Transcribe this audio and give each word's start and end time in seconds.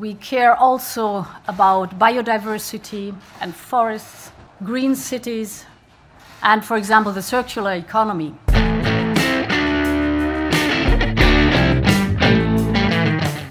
We 0.00 0.14
care 0.14 0.56
also 0.58 1.26
about 1.46 1.98
biodiversity 1.98 3.14
and 3.40 3.54
forests, 3.54 4.30
green 4.64 4.96
cities, 4.96 5.66
and, 6.42 6.64
for 6.64 6.76
example, 6.76 7.12
the 7.12 7.22
circular 7.22 7.72
economy. 7.72 8.32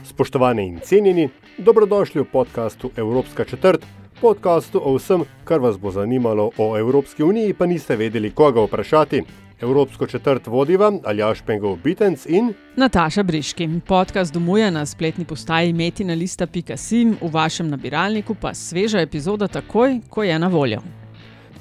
Spoštovani 0.04 0.68
in 0.68 0.80
cenjeni, 0.80 1.30
dobrodošli 1.58 2.22
v 2.22 2.26
podkastu 2.26 2.92
Evropska 2.96 3.46
četrt, 3.46 3.86
podkastu 4.22 4.82
o 4.84 4.96
vsem, 4.98 5.24
kar 5.44 5.60
vas 5.60 5.78
bo 5.78 5.92
zanimalo 5.92 6.52
o 6.58 6.78
Evropski 6.78 7.24
uniji, 7.24 7.54
pa 7.54 7.66
niste 7.66 7.96
vedeli, 7.96 8.32
koga 8.32 8.62
vprašati. 8.62 9.24
Evropsko 9.62 10.08
četrt 10.08 10.48
vodiva 10.48 10.92
Aljaš 11.04 11.42
Pengov 11.42 11.78
Bitenc 11.84 12.26
in 12.26 12.54
Nataša 12.76 13.24
Briški. 13.24 13.70
Podcast 13.88 14.34
domuje 14.34 14.72
na 14.72 14.86
spletni 14.86 15.26
postaji 15.26 15.74
metina.sim, 15.74 17.18
v 17.22 17.30
vašem 17.32 17.70
nabiralniku 17.70 18.36
pa 18.42 18.54
sveža 18.54 19.00
epizoda 19.00 19.48
takoj, 19.48 20.00
ko 20.10 20.24
je 20.24 20.40
na 20.40 20.48
voljo. 20.48 20.82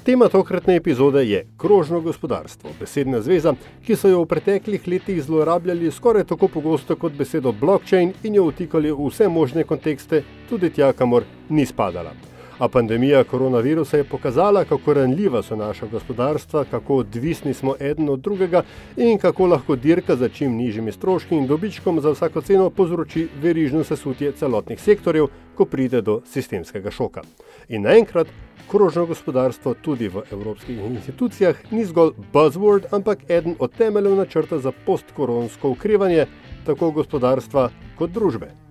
tema 0.03 0.27
tokratne 0.29 0.75
epizode 0.75 1.25
je 1.29 1.47
krožno 1.57 2.01
gospodarstvo, 2.01 2.69
besedna 2.79 3.21
zveza, 3.21 3.53
ki 3.85 3.95
so 3.95 4.07
jo 4.07 4.23
v 4.23 4.27
preteklih 4.27 4.87
letih 4.87 5.23
zlorabljali 5.23 5.91
skoraj 5.91 6.23
tako 6.23 6.47
pogosto 6.47 6.95
kot 6.95 7.13
besedo 7.13 7.51
blockchain 7.51 8.13
in 8.23 8.35
jo 8.35 8.49
vtikali 8.49 8.91
v 8.91 9.09
vse 9.09 9.29
možne 9.29 9.63
kontekste, 9.63 10.23
tudi 10.49 10.69
tja, 10.69 10.93
kamor 10.93 11.23
ni 11.49 11.65
spadala. 11.65 12.30
A 12.61 12.67
pandemija 12.67 13.23
koronavirusa 13.23 13.97
je 13.97 14.03
pokazala, 14.03 14.65
kako 14.65 14.93
ranljiva 14.93 15.41
so 15.43 15.55
naša 15.55 15.85
gospodarstva, 15.85 16.65
kako 16.71 16.95
odvisni 16.95 17.53
smo 17.53 17.73
eden 17.79 18.09
od 18.09 18.19
drugega 18.19 18.61
in 18.97 19.17
kako 19.17 19.45
lahko 19.45 19.75
dirka 19.75 20.15
za 20.15 20.29
čim 20.29 20.51
nižjimi 20.55 20.91
stroški 20.91 21.35
in 21.35 21.47
dobičkom 21.47 22.01
za 22.01 22.11
vsako 22.11 22.41
ceno 22.41 22.69
povzroči 22.69 23.27
verižno 23.41 23.83
sesutje 23.83 24.31
celotnih 24.31 24.81
sektorjev, 24.81 25.27
ko 25.55 25.65
pride 25.65 26.01
do 26.01 26.21
sistemskega 26.25 26.91
šoka. 26.91 27.21
In 27.69 27.81
naenkrat 27.81 28.27
krožno 28.69 29.05
gospodarstvo 29.05 29.73
tudi 29.81 30.07
v 30.07 30.21
evropskih 30.31 30.85
institucijah 30.85 31.57
ni 31.71 31.85
zgolj 31.85 32.13
buzzword, 32.33 32.91
ampak 32.91 33.29
eden 33.29 33.55
od 33.59 33.73
temeljev 33.73 34.15
načrta 34.15 34.59
za 34.59 34.71
postkoronsko 34.85 35.69
ukrevanje 35.69 36.25
tako 36.65 36.91
gospodarstva 36.91 37.71
kot 37.97 38.11
družbe. 38.11 38.70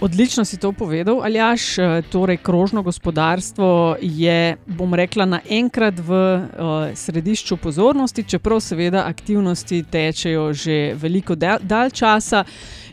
Odlično 0.00 0.44
si 0.44 0.56
to 0.56 0.72
povedal, 0.72 1.22
Aljaš. 1.22 1.78
Eh, 1.78 2.02
Torej, 2.12 2.36
krožno 2.36 2.82
gospodarstvo 2.82 3.96
je, 4.00 4.56
bom 4.66 4.94
rekla, 4.94 5.24
naenkrat 5.24 5.98
v 5.98 6.10
uh, 6.12 6.94
središču 6.94 7.56
pozornosti, 7.56 8.22
čeprav 8.22 8.60
seveda 8.60 9.04
aktivnosti 9.06 9.82
tečejo 9.82 10.52
že 10.52 10.94
veliko 10.94 11.34
del, 11.34 11.58
dalj 11.62 11.90
časa. 11.90 12.44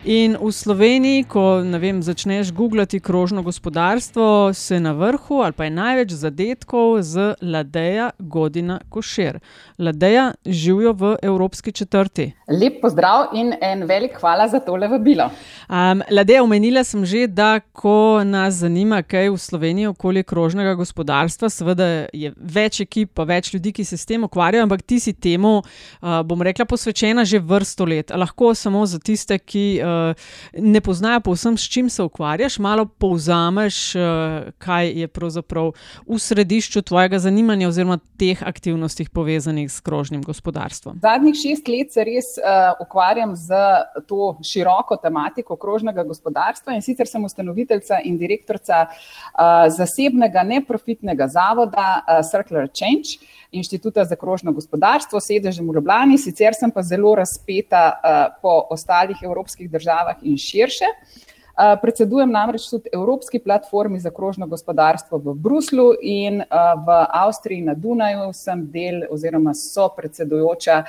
In 0.07 0.37
v 0.39 0.47
Sloveniji, 0.55 1.25
ko 1.27 1.59
vem, 1.59 1.97
začneš 1.99 2.53
googlati 2.55 2.99
krožno 3.03 3.41
gospodarstvo, 3.43 4.53
se 4.53 4.79
na 4.79 4.93
vrhu 4.95 5.41
ali 5.43 5.51
pa 5.51 5.65
je 5.67 5.71
največ 5.75 6.11
zadetkov 6.11 7.01
z 7.01 7.35
Ladeja 7.41 8.11
Godina 8.19 8.79
Košer. 8.89 9.39
Ladeja 9.79 10.31
živijo 10.45 10.93
v 10.93 11.15
Evropski 11.21 11.71
četrti. 11.71 12.31
Lep 12.47 12.79
pozdrav 12.81 13.35
in 13.35 13.51
en 13.61 13.83
velik 13.83 14.15
hvala 14.21 14.47
za 14.47 14.59
tole 14.59 14.87
vabilo. 14.87 15.27
Um, 15.69 16.01
Ladeja, 16.11 16.43
omenila 16.43 16.83
sem 16.83 17.03
že, 17.05 17.27
da 17.27 17.59
ko 17.59 18.23
nas 18.23 18.63
zanima, 18.63 19.01
kaj 19.03 19.29
v 19.29 19.37
Sloveniji 19.37 19.91
okoli 19.91 20.23
krožnega 20.23 20.77
gospodarstva, 20.79 21.49
seveda 21.49 22.07
je 22.13 22.31
več 22.37 22.79
ekip, 22.79 23.11
pa 23.13 23.27
več 23.27 23.51
ljudi, 23.53 23.75
ki 23.75 23.83
se 23.83 23.97
s 23.97 24.07
tem 24.07 24.23
ukvarjajo, 24.23 24.63
ampak 24.63 24.87
ti 24.87 25.03
si 25.03 25.11
temu, 25.13 25.57
uh, 25.59 26.23
bom 26.23 26.41
rekla, 26.41 26.63
posvečena 26.65 27.27
že 27.27 27.43
vrsto 27.43 27.83
let. 27.85 28.15
Lahko 28.15 28.55
samo 28.55 28.85
za 28.87 29.03
tiste, 29.03 29.35
ki 29.35 29.67
uh, 29.83 29.96
ne 30.53 30.81
poznajo 30.81 31.19
povsem, 31.19 31.57
s 31.57 31.69
čim 31.69 31.89
se 31.89 32.03
ukvarjaš, 32.03 32.59
malo 32.59 32.85
povzameš, 32.85 33.95
uh, 33.95 34.01
kaj 34.57 34.91
je 35.01 35.07
pravzaprav 35.07 35.71
v 36.07 36.19
središču 36.19 36.81
tvojega 36.81 37.19
zanimanja 37.19 37.67
oziroma 37.67 37.99
teh 38.17 38.43
aktivnosti 38.43 39.07
povezanih 39.13 39.71
s 39.71 39.79
krožnim 39.79 40.21
gospodarstvom. 40.21 40.99
Zadnjih 41.01 41.35
šest 41.35 41.67
let 41.67 41.93
se 41.93 42.03
res 42.03 42.33
uh, 42.37 42.73
ukvarjam 42.81 43.35
z 43.35 43.53
to 44.07 44.37
široko 44.43 44.97
tematiko 45.01 45.55
krožnega 45.55 46.03
gospodarstva 46.03 46.75
in 46.75 46.81
sicer 46.81 47.07
sem 47.07 47.23
ustanoviteljica 47.25 48.01
in 48.03 48.17
direktorica 48.17 48.85
uh, 48.87 49.67
zasebnega 49.69 50.43
neprofitnega 50.43 51.27
zavoda 51.27 52.01
uh, 52.01 52.21
Circular 52.31 52.67
Change. 52.73 53.19
Inštituta 53.51 54.03
za 54.05 54.15
krožno 54.19 54.51
gospodarstvo, 54.51 55.21
sedežem 55.23 55.69
v 55.69 55.77
Ljubljani, 55.77 56.17
sicer 56.19 56.51
sem 56.53 56.71
pa 56.71 56.83
zelo 56.83 57.13
razpeta 57.15 57.83
uh, 57.95 58.17
po 58.41 58.67
ostalih 58.75 59.17
evropskih 59.23 59.69
državah 59.71 59.76
in 60.21 60.37
širše. 60.37 60.85
Predsedujem 61.81 62.29
namreč 62.31 62.67
tudi 62.69 62.89
Evropski 62.93 63.39
platformi 63.39 63.99
za 63.99 64.11
krožno 64.13 64.47
gospodarstvo 64.47 65.17
v 65.17 65.33
Bruslu 65.33 65.93
in 66.01 66.43
v 66.85 66.97
Avstriji 67.09 67.61
na 67.65 67.73
Dunaju 67.73 68.29
sem 68.33 68.61
del 68.71 69.01
oziroma 69.09 69.55
so 69.57 69.87
predsedujoča 69.95 70.83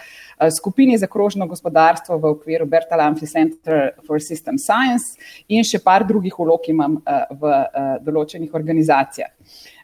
skupini 0.53 0.99
za 0.99 1.07
krožno 1.07 1.47
gospodarstvo 1.47 2.19
v 2.19 2.35
okviru 2.35 2.67
Berta 2.67 2.97
Lamfi 2.97 3.27
Center 3.27 3.97
for 4.07 4.21
System 4.21 4.61
Science 4.61 5.17
in 5.49 5.65
še 5.65 5.81
par 5.81 6.05
drugih 6.05 6.37
vlog 6.37 6.69
imam 6.69 7.01
v 7.41 7.57
določenih 8.05 8.53
organizacijah. 8.53 9.33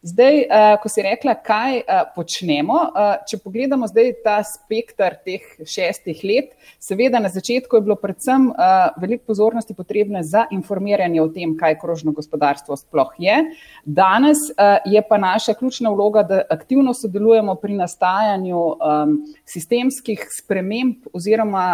Zdaj, 0.05 0.37
uh, 0.37 0.75
ko 0.83 0.91
si 0.93 1.01
rekla, 1.01 1.33
kaj 1.41 1.79
uh, 1.81 2.01
počnemo, 2.13 2.77
uh, 2.93 3.15
če 3.25 3.39
pogledamo 3.41 3.87
zdaj 3.89 4.11
ta 4.21 4.35
spektr 4.45 5.15
teh 5.25 5.47
šestih 5.65 6.19
let, 6.29 6.51
seveda 6.77 7.23
na 7.25 7.31
začetku 7.33 7.79
je 7.79 7.85
bilo 7.87 7.97
predvsem 7.97 8.51
veliko 9.01 9.33
pozornosti 9.33 9.73
potrebne 9.73 10.21
za 10.21 10.43
informiranje 10.53 11.23
o 11.23 11.29
tem, 11.33 11.55
kaj 11.57 11.79
krožno 11.81 12.13
gospodarstvo 12.13 12.77
sploh 12.77 13.15
je. 13.19 13.39
Danes 13.85 14.43
je 14.85 15.03
pa 15.09 15.19
naša 15.21 15.55
ključna 15.57 15.93
vloga, 15.95 16.23
da 16.29 16.43
aktivno 16.53 16.93
sodelujemo 16.95 17.55
pri 17.61 17.79
nastajanju 17.79 18.61
um, 18.61 19.17
sistemskih 19.49 20.27
sprememb 20.33 21.09
oziroma 21.17 21.65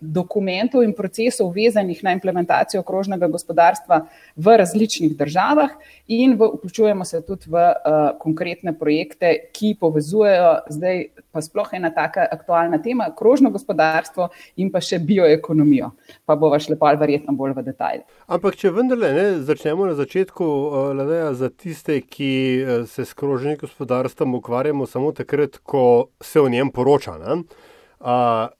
dokumentov 0.00 0.86
in 0.86 0.94
procesov 0.96 1.52
vezanih 1.52 2.00
na 2.04 2.16
implementacijo 2.16 2.82
krožnega 2.82 3.28
gospodarstva 3.28 4.00
v 4.36 4.56
različnih 4.62 5.16
državah 5.20 5.76
in 6.08 6.38
v, 6.40 6.50
vključujemo 6.56 7.04
se 7.04 7.20
tudi 7.26 7.52
v 7.52 7.73
uh, 7.74 8.18
konkretne 8.20 8.72
projekte, 8.78 9.32
ki 9.52 9.74
povezujejo 9.80 10.50
zdaj 10.70 11.02
pa 11.34 11.42
sploh 11.42 11.68
ena 11.74 11.90
taka 11.94 12.26
aktualna 12.30 12.78
tema, 12.82 13.10
krožno 13.18 13.50
gospodarstvo 13.54 14.28
in 14.62 14.70
pa 14.72 14.80
še 14.84 15.00
bioekonomijo. 15.02 15.90
Pa 16.24 16.38
bova 16.38 16.60
šla 16.62 16.78
pa 16.80 16.94
verjetno 16.98 17.34
bolj 17.36 17.56
v 17.58 17.66
detalj. 17.66 18.02
Ampak, 18.26 18.58
če 18.60 18.72
vendarle 18.74 19.12
ne, 19.16 19.26
začnemo 19.44 19.90
na 19.90 19.98
začetku, 19.98 20.44
uh, 20.46 20.90
Ladeja, 20.96 21.32
za 21.38 21.50
tiste, 21.50 22.00
ki 22.00 22.32
uh, 22.32 22.74
se 22.88 23.04
s 23.04 23.14
krožnim 23.18 23.58
gospodarstvom 23.60 24.38
ukvarjamo 24.40 24.86
samo 24.86 25.12
takrat, 25.12 25.58
ko 25.62 26.10
se 26.22 26.40
o 26.40 26.48
njem 26.48 26.70
poroča. 26.74 27.18
Uh, 27.20 28.52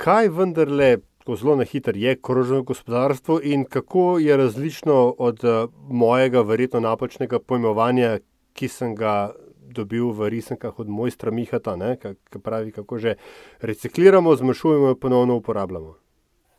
kaj 0.00 0.32
vendarle 0.34 0.96
tako 1.24 1.36
zelo 1.36 1.56
na 1.56 1.64
hitro 1.64 1.92
je 1.96 2.16
krožno 2.20 2.62
gospodarstvo 2.62 3.40
in 3.42 3.64
kako 3.64 4.18
je 4.18 4.36
različno 4.36 5.14
od 5.18 5.40
mojega, 5.88 6.40
verjetno 6.40 6.80
napačnega 6.80 7.38
pojmovanja, 7.38 8.18
ki 8.54 8.68
sem 8.68 8.94
ga 8.94 9.34
dobil 9.74 10.12
v 10.14 10.30
risankah 10.30 10.78
od 10.78 10.88
mojstra 10.88 11.34
Mihata, 11.34 11.74
ki 11.98 12.38
pravi, 12.38 12.72
kako 12.72 12.98
že 12.98 13.18
recikliramo, 13.60 14.36
zmanjšujemo 14.36 14.94
in 14.94 15.00
ponovno 15.00 15.36
uporabljamo. 15.42 16.04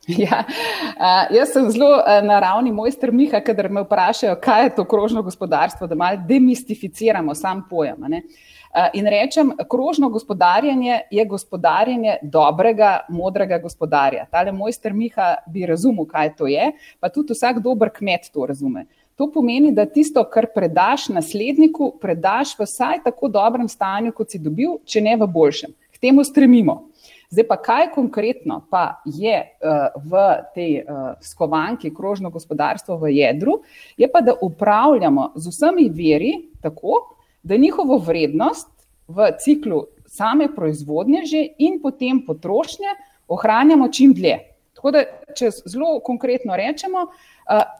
Ja, 0.22 0.44
uh, 0.46 1.36
jaz 1.36 1.50
sem 1.54 1.66
zelo 1.74 1.90
uh, 1.98 2.20
na 2.22 2.40
ravni 2.40 2.72
mojster 2.72 3.12
Miha, 3.12 3.40
kadar 3.42 3.72
me 3.74 3.82
vprašajo, 3.82 4.36
kaj 4.42 4.64
je 4.64 4.76
to 4.76 4.86
krožno 4.86 5.24
gospodarstvo, 5.26 5.88
da 5.88 5.96
malo 5.96 6.22
demistificiramo 6.28 7.36
sam 7.36 7.64
pojem. 7.70 8.04
Uh, 8.06 8.20
in 8.94 9.08
rečem, 9.10 9.52
krožno 9.72 10.10
gospodarjenje 10.10 11.00
je 11.12 11.26
gospodarjenje 11.26 12.18
dobrega, 12.22 13.00
modrega 13.10 13.58
gospodarja. 13.58 14.28
Tale 14.32 14.52
mojster 14.52 14.94
Miha 14.94 15.36
bi 15.48 15.66
razumel, 15.66 16.06
kaj 16.06 16.36
to 16.36 16.48
je, 16.48 16.72
pa 17.00 17.10
tudi 17.10 17.34
vsak 17.34 17.60
dober 17.66 17.90
kmet 17.90 18.30
to 18.34 18.46
razume. 18.46 18.86
To 19.16 19.30
pomeni, 19.32 19.72
da 19.72 19.86
tisto, 19.86 20.24
kar 20.28 20.50
predaš 20.52 21.08
nasledniku, 21.10 21.94
predaš 22.02 22.52
v 22.60 22.66
vsaj 22.68 23.00
tako 23.06 23.30
dobrem 23.32 23.68
stanju, 23.72 24.12
kot 24.12 24.34
si 24.34 24.42
dobil, 24.44 24.76
če 24.84 25.02
ne 25.02 25.16
v 25.22 25.28
boljšem. 25.32 25.72
K 25.96 26.02
temu 26.04 26.26
stremimo. 26.28 26.82
Zdaj 27.32 27.48
pa 27.48 27.56
kaj 27.58 27.88
konkretno 27.96 28.60
pa 28.70 29.02
je 29.08 29.38
v 30.04 30.24
tej 30.56 30.84
skovanki 31.24 31.94
krožno 31.96 32.30
gospodarstvo 32.30 32.98
v 33.02 33.16
jedru, 33.16 33.62
je 33.98 34.08
pa, 34.12 34.22
da 34.22 34.36
upravljamo 34.36 35.32
z 35.36 35.52
vsemi 35.52 35.90
veri 35.90 36.34
tako, 36.62 37.16
da 37.44 37.58
njihovo 37.58 37.98
vrednost 37.98 38.70
v 39.08 39.32
ciklu 39.40 39.86
same 40.06 40.48
proizvodnje 40.56 41.26
že 41.26 41.42
in 41.58 41.80
potem 41.82 42.22
potrošnje 42.26 42.94
ohranjamo 43.28 43.90
čim 43.90 44.14
dlje. 44.14 44.38
Tako 44.76 44.92
da, 44.92 45.04
če 45.36 45.50
zelo 45.66 46.00
konkretno 46.04 46.56
rečemo, 46.56 47.08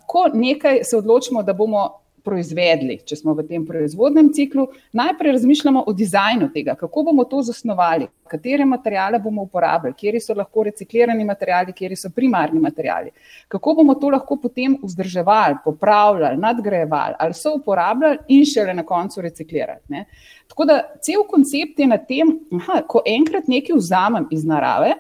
ko 0.08 0.26
nekaj 0.34 0.84
se 0.84 0.98
odločimo, 0.98 1.44
da 1.44 1.54
bomo 1.54 1.86
proizvedli, 2.26 2.98
če 3.06 3.20
smo 3.20 3.36
v 3.38 3.46
tem 3.48 3.64
proizvodnem 3.68 4.32
ciklu, 4.34 4.66
najprej 4.98 5.36
razmišljamo 5.38 5.84
o 5.88 5.94
dizajnu 5.94 6.50
tega, 6.54 6.76
kako 6.80 7.04
bomo 7.10 7.26
to 7.30 7.44
zasnovali, 7.46 8.08
katere 8.32 8.66
materijale 8.66 9.20
bomo 9.22 9.46
uporabljali, 9.46 9.96
kje 10.00 10.22
so 10.24 10.36
lahko 10.38 10.66
reciklirani 10.66 11.26
materijali, 11.28 11.76
kje 11.78 12.00
so 12.00 12.10
primarni 12.16 12.60
materijali, 12.60 13.14
kako 13.52 13.76
bomo 13.80 13.96
to 14.02 14.10
lahko 14.16 14.40
potem 14.42 14.78
vzdrževali, 14.82 15.62
popravljali, 15.64 16.42
nadgrajevali 16.42 17.20
ali 17.20 17.38
so 17.38 17.56
uporabljali 17.60 18.18
in 18.28 18.46
šele 18.50 18.74
na 18.74 18.84
koncu 18.84 19.22
reciklirali. 19.22 19.80
Ne. 19.94 20.06
Tako 20.50 20.66
da 20.66 20.82
cel 21.02 21.24
koncept 21.30 21.80
je 21.80 21.88
na 21.88 21.98
tem, 21.98 22.40
aha, 22.60 22.82
ko 22.88 23.04
enkrat 23.06 23.48
nekaj 23.52 23.78
vzamem 23.78 24.28
iz 24.32 24.46
narave, 24.46 24.96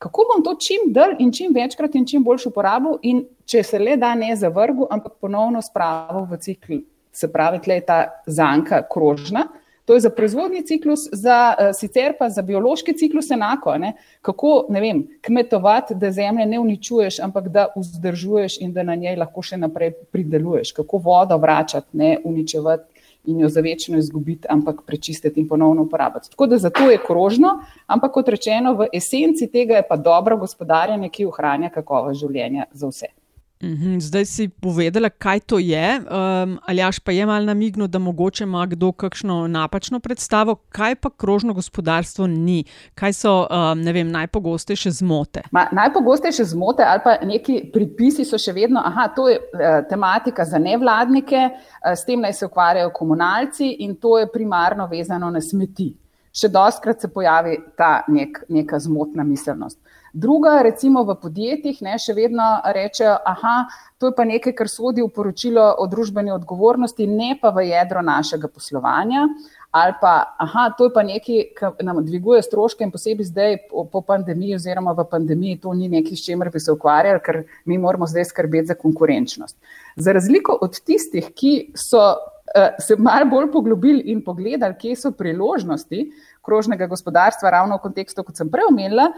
kako 0.00 0.24
bom 0.28 0.44
to 0.44 0.54
čim 0.56 0.92
dlje 0.92 1.16
in 1.18 1.32
čim 1.32 1.52
večkrat 1.54 1.94
in 1.94 2.06
čim 2.06 2.24
boljš 2.24 2.46
uporabil, 2.48 2.96
in 3.02 3.24
če 3.44 3.62
se 3.62 3.78
le 3.78 3.98
da 4.00 4.14
ne 4.16 4.32
zavrgu, 4.36 4.86
ampak 4.90 5.18
ponovno 5.20 5.60
spravil 5.62 6.24
v 6.30 6.38
cikl. 6.40 6.78
Se 7.12 7.28
pravi, 7.28 7.58
tle 7.60 7.80
je 7.80 7.84
ta 7.84 7.98
zanka 8.26 8.80
krožna. 8.88 9.48
To 9.84 9.94
je 9.94 10.00
za 10.00 10.10
proizvodni 10.14 10.62
ciklus, 10.62 11.08
za, 11.12 11.36
uh, 11.58 11.72
sicer 11.74 12.14
pa 12.18 12.28
za 12.30 12.42
biološki 12.46 12.94
ciklus 12.96 13.30
enako. 13.34 13.74
Ne? 13.82 13.92
Kako 14.22 14.66
ne 14.70 14.80
vem, 14.80 15.02
kmetovati, 15.26 15.96
da 15.98 16.12
zemlje 16.14 16.46
ne 16.46 16.60
uničuješ, 16.60 17.18
ampak 17.20 17.48
da 17.48 17.66
vzdržuješ 17.76 18.60
in 18.60 18.72
da 18.72 18.86
na 18.86 18.94
njej 18.94 19.18
lahko 19.20 19.42
še 19.42 19.58
naprej 19.58 19.92
prideluješ. 20.14 20.72
Kako 20.78 21.02
vodo 21.04 21.36
vračati, 21.42 21.88
ne 21.92 22.16
uničevati 22.24 22.89
in 23.24 23.40
jo 23.40 23.48
za 23.48 23.60
večno 23.60 23.98
izgubiti, 23.98 24.48
ampak 24.50 24.82
prečistiti 24.86 25.40
in 25.40 25.48
ponovno 25.48 25.82
uporabiti. 25.82 26.30
Tako 26.30 26.46
da 26.46 26.58
zato 26.58 26.90
je 26.90 26.98
krožno, 27.06 27.58
ampak 27.86 28.12
kot 28.12 28.28
rečeno, 28.28 28.74
v 28.74 28.88
esenci 28.92 29.50
tega 29.52 29.76
je 29.76 29.88
pa 29.88 29.96
dobro 29.96 30.36
gospodarjenje, 30.36 31.08
ki 31.08 31.26
ohranja 31.26 31.70
kakovost 31.70 32.20
življenja 32.20 32.64
za 32.72 32.88
vse. 32.88 33.12
Mhm, 33.62 34.00
zdaj 34.00 34.24
si 34.24 34.48
povedala, 34.48 35.10
kaj 35.12 35.40
to 35.40 35.58
je. 35.58 36.00
Um, 36.00 36.56
ali 36.64 36.82
aš 36.82 36.98
pa 36.98 37.12
je 37.12 37.26
mal 37.26 37.44
namignil, 37.44 37.86
da 37.86 37.98
mogoče 37.98 38.44
ima 38.44 38.66
kdo 38.66 38.92
kakšno 38.92 39.46
napačno 39.48 40.00
predstavo, 40.00 40.54
kaj 40.54 40.94
pa 40.94 41.10
krožno 41.10 41.52
gospodarstvo 41.52 42.26
ni, 42.26 42.64
kaj 42.94 43.12
so 43.12 43.34
um, 43.44 43.82
vem, 43.84 44.10
najpogostejše 44.10 44.90
zmote. 44.90 45.42
Ma, 45.52 45.66
najpogostejše 45.72 46.44
zmote 46.44 46.82
ali 46.86 47.00
pa 47.04 47.16
neki 47.24 47.60
pripisi 47.72 48.24
so 48.24 48.38
še 48.40 48.56
vedno, 48.56 48.80
aha, 48.80 49.10
to 49.16 49.28
je 49.28 49.36
uh, 49.36 49.84
tematika 49.88 50.44
za 50.44 50.58
nevladnike, 50.58 51.48
uh, 51.50 51.92
s 51.92 52.08
tem 52.08 52.20
naj 52.20 52.32
se 52.32 52.46
ukvarjajo 52.48 52.94
komunalci 52.96 53.74
in 53.84 53.96
to 54.00 54.18
je 54.18 54.32
primarno 54.32 54.88
vezano 54.88 55.30
na 55.30 55.40
smeti. 55.40 55.92
Še 56.32 56.48
doskrat 56.48 57.00
se 57.00 57.12
pojavi 57.12 57.58
ta 57.76 58.04
nek, 58.08 58.44
neka 58.48 58.78
zmotna 58.80 59.24
miselnost. 59.26 59.78
Druga, 60.12 60.62
recimo 60.62 61.04
v 61.06 61.14
podjetjih, 61.22 61.78
ne, 61.86 61.94
še 61.98 62.16
vedno 62.16 62.46
rečejo, 62.74 63.14
da 63.22 63.54
to 64.00 64.10
je 64.10 64.16
pa 64.16 64.24
nekaj, 64.24 64.54
kar 64.58 64.68
sodi 64.68 65.04
v 65.04 65.10
poročilo 65.14 65.62
o 65.78 65.86
družbeni 65.86 66.32
odgovornosti, 66.34 67.06
ne 67.06 67.36
pa 67.40 67.52
v 67.54 67.68
jedro 67.68 68.02
našega 68.02 68.48
poslovanja. 68.48 69.28
Ali 69.70 69.94
pa, 70.00 70.34
aha, 70.42 70.72
to 70.74 70.88
je 70.88 70.92
pa 70.94 71.02
nekaj, 71.06 71.42
kar 71.54 71.76
nam 71.86 72.00
dviguje 72.02 72.42
stroške 72.42 72.82
in 72.82 72.90
posebej 72.90 73.28
zdaj 73.28 73.56
po, 73.70 74.00
pandemiji 74.02 74.56
oziroma 74.56 74.96
v 74.98 75.04
pandemiji 75.06 75.60
to 75.62 75.74
ni 75.78 75.86
nekaj, 75.92 76.16
s 76.18 76.26
čimer 76.26 76.50
bi 76.50 76.58
se 76.58 76.72
ukvarjali, 76.74 77.22
ker 77.22 77.44
mi 77.70 77.78
moramo 77.78 78.08
zdaj 78.10 78.32
skrbeti 78.32 78.72
za 78.72 78.74
konkurenčnost. 78.74 79.54
Za 79.94 80.16
razliko 80.16 80.58
od 80.58 80.80
tistih, 80.82 81.30
ki 81.30 81.52
so 81.78 82.02
uh, 82.02 82.74
se 82.82 82.98
malo 82.98 83.30
bolj 83.30 83.52
poglobili 83.52 84.10
in 84.10 84.24
pogledali, 84.26 84.74
kje 84.74 84.96
so 84.96 85.14
priložnosti, 85.14 86.02
krožnega 86.42 86.86
gospodarstva, 86.86 87.50
ravno 87.50 87.76
v 87.76 87.84
kontekstu, 87.84 88.24
kot 88.24 88.36
sem 88.36 88.50
prej 88.50 88.68
omenila, 88.70 89.10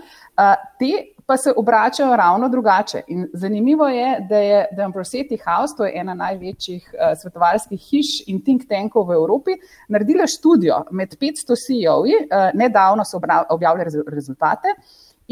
te 0.80 0.90
pa 1.26 1.36
se 1.38 1.52
obračajo 1.56 2.16
ravno 2.16 2.48
drugače. 2.48 3.02
In 3.14 3.28
zanimivo 3.32 3.86
je, 3.88 4.08
da 4.28 4.40
je 4.42 4.64
The 4.74 4.82
Ambroseti 4.82 5.38
House, 5.44 5.76
to 5.76 5.86
je 5.86 5.92
ena 6.00 6.14
največjih 6.18 6.90
svetovalskih 7.22 7.80
hiš 7.80 8.10
in 8.26 8.42
think 8.42 8.66
tankov 8.68 9.06
v 9.08 9.14
Evropi, 9.20 9.56
naredila 9.88 10.26
študijo 10.26 10.82
med 10.90 11.14
500 11.20 11.56
CEO-ji, 11.62 12.26
nedavno 12.54 13.04
so 13.04 13.20
objavili 13.48 14.04
rezultate. 14.06 14.74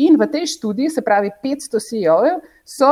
In 0.01 0.15
v 0.17 0.31
tej 0.31 0.47
študiji, 0.47 0.91
se 0.95 1.03
pravi 1.03 1.33
500 1.43 1.83
CEO-jev, 1.83 2.39
so 2.65 2.89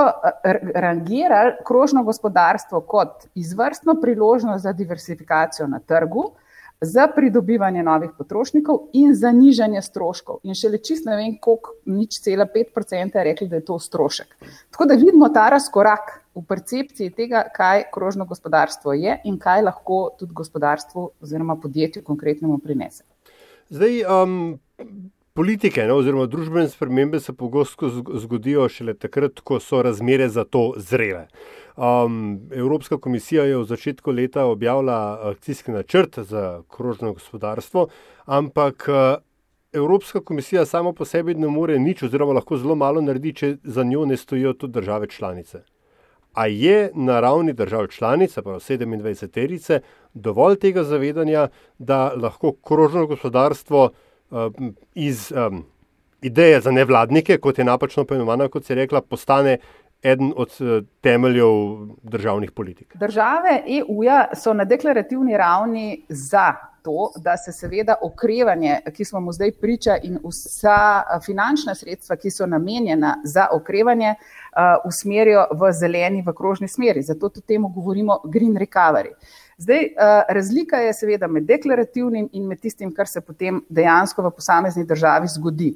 rangirali 0.75 1.55
krožno 1.65 2.03
gospodarstvo 2.05 2.81
kot 2.81 3.31
izvrstno 3.39 3.95
priložnost 4.03 4.62
za 4.67 4.73
diversifikacijo 4.73 5.69
na 5.71 5.79
trgu, 5.79 6.33
za 6.81 7.09
pridobivanje 7.15 7.83
novih 7.83 8.11
potrošnikov 8.19 8.79
in 8.93 9.15
za 9.15 9.33
nižanje 9.33 9.83
stroškov. 9.83 10.41
In 10.47 10.55
še 10.55 10.71
le 10.71 10.79
čist 10.79 11.09
ne 11.09 11.17
vem, 11.19 11.35
koliko, 11.43 11.75
nič 11.91 12.21
cela 12.23 12.47
5% 12.47 13.19
je 13.19 13.25
rekli, 13.25 13.49
da 13.51 13.59
je 13.59 13.67
to 13.67 13.79
strošek. 13.83 14.37
Tako 14.71 14.87
da 14.87 14.95
vidimo 14.95 15.29
ta 15.35 15.49
razkorak 15.51 16.15
v 16.39 16.45
percepciji 16.47 17.11
tega, 17.17 17.43
kaj 17.55 17.89
krožno 17.95 18.29
gospodarstvo 18.31 18.95
je 18.95 19.19
in 19.25 19.39
kaj 19.43 19.67
lahko 19.67 20.01
tudi 20.19 20.35
gospodarstvu 20.35 21.11
oziroma 21.21 21.59
podjetju 21.59 22.05
konkretnemu 22.07 22.59
prinese. 22.63 23.03
Zdaj, 23.75 24.05
um, 24.07 24.61
politike 25.35 25.83
ne, 25.83 25.93
oziroma 25.93 26.27
družbene 26.31 26.69
spremembe 26.71 27.21
se 27.21 27.35
pogosto 27.35 27.91
zgodijo 27.91 28.69
šele 28.71 28.95
takrat, 28.95 29.43
ko 29.43 29.59
so 29.61 29.83
razmere 29.83 30.29
za 30.29 30.45
to 30.45 30.73
zrele. 30.77 31.27
Um, 31.79 32.41
Evropska 32.51 32.99
komisija 32.99 33.45
je 33.45 33.57
v 33.57 33.65
začetku 33.65 34.11
leta 34.11 34.45
objavila 34.45 35.21
akcijski 35.23 35.71
načrt 35.71 36.19
za 36.19 36.63
krožno 36.69 37.13
gospodarstvo, 37.13 37.87
ampak 38.25 38.89
Evropska 39.73 40.21
komisija 40.21 40.67
sama 40.67 40.93
po 40.93 41.05
sebi 41.05 41.35
ne 41.35 41.47
more 41.47 41.79
nič, 41.79 42.03
oziroma 42.03 42.33
lahko 42.33 42.57
zelo 42.57 42.75
malo 42.75 43.01
naredi, 43.01 43.33
če 43.33 43.57
za 43.63 43.85
njo 43.85 44.05
ne 44.11 44.17
stojijo 44.17 44.53
tudi 44.53 44.73
države 44.73 45.07
članice. 45.07 45.63
A 46.33 46.47
je 46.47 46.91
na 46.95 47.21
ravni 47.21 47.53
držav 47.53 47.87
članic, 47.87 48.35
pa 48.35 48.59
27-terice, 48.59 49.81
dovolj 50.15 50.59
tega 50.59 50.85
zavedanja, 50.85 51.49
da 51.79 52.13
lahko 52.17 52.53
krožno 52.53 53.07
gospodarstvo 53.07 53.91
um, 54.31 54.75
iz 54.95 55.33
um, 55.33 55.65
ideje 56.23 56.61
za 56.61 56.71
nevladnike, 56.71 57.39
kot 57.39 57.59
je 57.59 57.65
napačno 57.65 58.05
poimenovana, 58.05 58.49
kot 58.49 58.65
se 58.65 58.73
je 58.73 58.77
rekla, 58.77 59.01
postane 59.01 59.59
eden 60.03 60.33
od 60.37 60.49
eh, 60.61 60.83
temeljev 61.00 61.49
državnih 62.03 62.53
politik. 62.53 62.97
Države 62.97 63.62
EU-ja 63.67 64.28
so 64.35 64.55
na 64.55 64.64
deklarativni 64.64 65.37
ravni 65.37 66.05
za 66.09 66.55
to, 66.83 67.12
da 67.17 67.37
se 67.37 67.52
seveda 67.52 67.95
okrevanje, 68.02 68.81
ki 68.97 69.05
smo 69.05 69.21
mu 69.21 69.33
zdaj 69.33 69.52
priča, 69.61 69.97
in 70.02 70.19
vsa 70.25 71.02
eh, 71.02 71.21
finančna 71.26 71.75
sredstva, 71.75 72.17
ki 72.17 72.31
so 72.31 72.47
namenjena 72.47 73.17
za 73.25 73.49
okrevanje, 73.52 74.14
eh, 74.14 74.76
usmerijo 74.85 75.47
v 75.52 75.73
zeleni, 75.73 76.23
v 76.26 76.33
krožni 76.33 76.69
smeri. 76.69 77.02
Zato 77.02 77.28
tudi 77.28 77.47
temu 77.47 77.69
govorimo 77.69 78.21
green 78.25 78.57
recovery. 78.57 79.12
Zdaj, 79.59 79.85
uh, 79.85 80.23
razlika 80.29 80.77
je 80.77 80.93
seveda 80.95 81.27
med 81.27 81.43
deklarativnim 81.43 82.29
in 82.33 82.45
med 82.47 82.61
tistim, 82.62 82.93
kar 82.95 83.09
se 83.11 83.21
potem 83.21 83.59
dejansko 83.69 84.23
v 84.23 84.31
posamezni 84.37 84.85
državi 84.87 85.27
zgodi. 85.33 85.73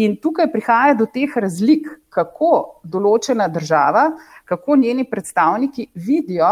In 0.00 0.14
tukaj 0.22 0.48
prihaja 0.52 0.94
do 0.96 1.04
teh 1.04 1.36
razlik, 1.36 1.90
kako 2.08 2.80
določena 2.84 3.50
država, 3.52 4.06
kako 4.48 4.78
njeni 4.80 5.04
predstavniki 5.04 5.90
vidijo 5.94 6.48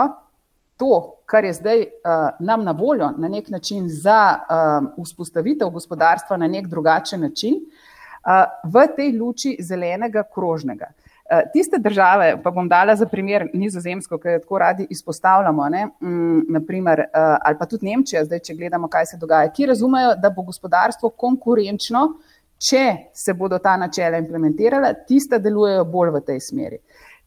to, 0.77 1.23
kar 1.25 1.49
je 1.49 1.55
zdaj 1.57 1.81
uh, 1.81 2.37
nam 2.45 2.69
na 2.69 2.77
voljo 2.77 3.15
na 3.17 3.33
nek 3.33 3.49
način 3.49 3.89
za 3.89 4.21
uh, 4.37 4.93
vzpostavitev 5.07 5.73
gospodarstva 5.73 6.37
na 6.37 6.51
nek 6.53 6.69
drugačen 6.69 7.25
način, 7.25 7.63
uh, 7.65 8.45
v 8.69 8.85
tej 8.97 9.17
luči 9.17 9.57
zelenega 9.61 10.27
krožnega. 10.35 10.93
Eh, 11.35 11.51
tiste 11.53 11.79
države, 11.79 12.43
pa 12.43 12.51
bom 12.51 12.69
dala 12.69 12.97
za 12.97 13.07
primer 13.07 13.49
Nizozemsko, 13.55 14.19
ki 14.19 14.29
jo 14.29 14.39
tako 14.39 14.59
radi 14.59 14.87
izpostavljamo, 14.91 15.69
ne, 15.69 15.87
mm, 15.87 16.41
naprimer, 16.49 17.01
eh, 17.01 17.07
ali 17.41 17.57
pa 17.59 17.67
tudi 17.67 17.87
Nemčija, 17.87 18.25
zdaj, 18.25 18.39
če 18.39 18.55
gledamo, 18.55 18.89
kaj 18.89 19.07
se 19.07 19.17
dogaja, 19.17 19.53
ki 19.53 19.67
razumejo, 19.67 20.15
da 20.23 20.31
bo 20.31 20.43
gospodarstvo 20.43 21.11
konkurenčno, 21.11 22.07
če 22.69 22.85
se 23.15 23.35
bodo 23.35 23.59
ta 23.59 23.77
načela 23.77 24.19
implementirala, 24.19 24.93
tiste 25.09 25.39
delujejo 25.39 25.85
bolj 25.85 26.11
v 26.11 26.21
tej 26.21 26.41
smeri. 26.41 26.79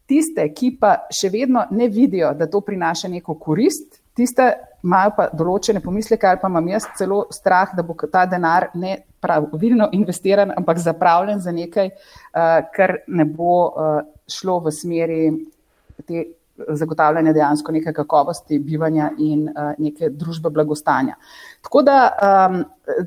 Tiste, 0.07 0.47
ki 0.53 0.77
pa 0.79 0.93
še 1.11 1.29
vedno 1.29 1.65
ne 1.71 1.87
vidijo, 1.87 2.31
da 2.33 2.47
to 2.47 2.61
prinaša 2.61 3.07
neko 3.11 3.35
korist, 3.39 3.99
tiste 4.15 4.53
imajo 4.87 5.13
pa 5.17 5.27
določene 5.35 5.83
pomisleke, 5.83 6.29
ali 6.29 6.41
pa 6.41 6.51
imam 6.51 6.71
jaz 6.71 6.87
celo 6.97 7.25
strah, 7.33 7.75
da 7.75 7.83
bo 7.83 7.95
ta 8.07 8.25
denar 8.29 8.69
ne 8.75 8.95
pravilno 9.21 9.89
investiran, 9.97 10.53
ampak 10.55 10.79
zapravljen 10.83 11.43
za 11.43 11.51
nekaj, 11.51 11.91
uh, 11.91 12.57
kar 12.73 12.99
ne 13.07 13.27
bo 13.27 13.53
uh, 13.67 14.01
šlo 14.31 14.59
v 14.65 14.75
smeri 14.75 15.21
te 16.07 16.25
zagotavljanja 16.57 17.33
dejansko 17.33 17.71
neke 17.71 17.93
kakovosti 17.93 18.59
bivanja 18.59 19.11
in 19.21 19.45
neke 19.77 20.09
družbe 20.09 20.49
blagostanja. 20.49 21.15
Tako 21.61 21.81
da 21.85 21.97
um, 22.09 22.63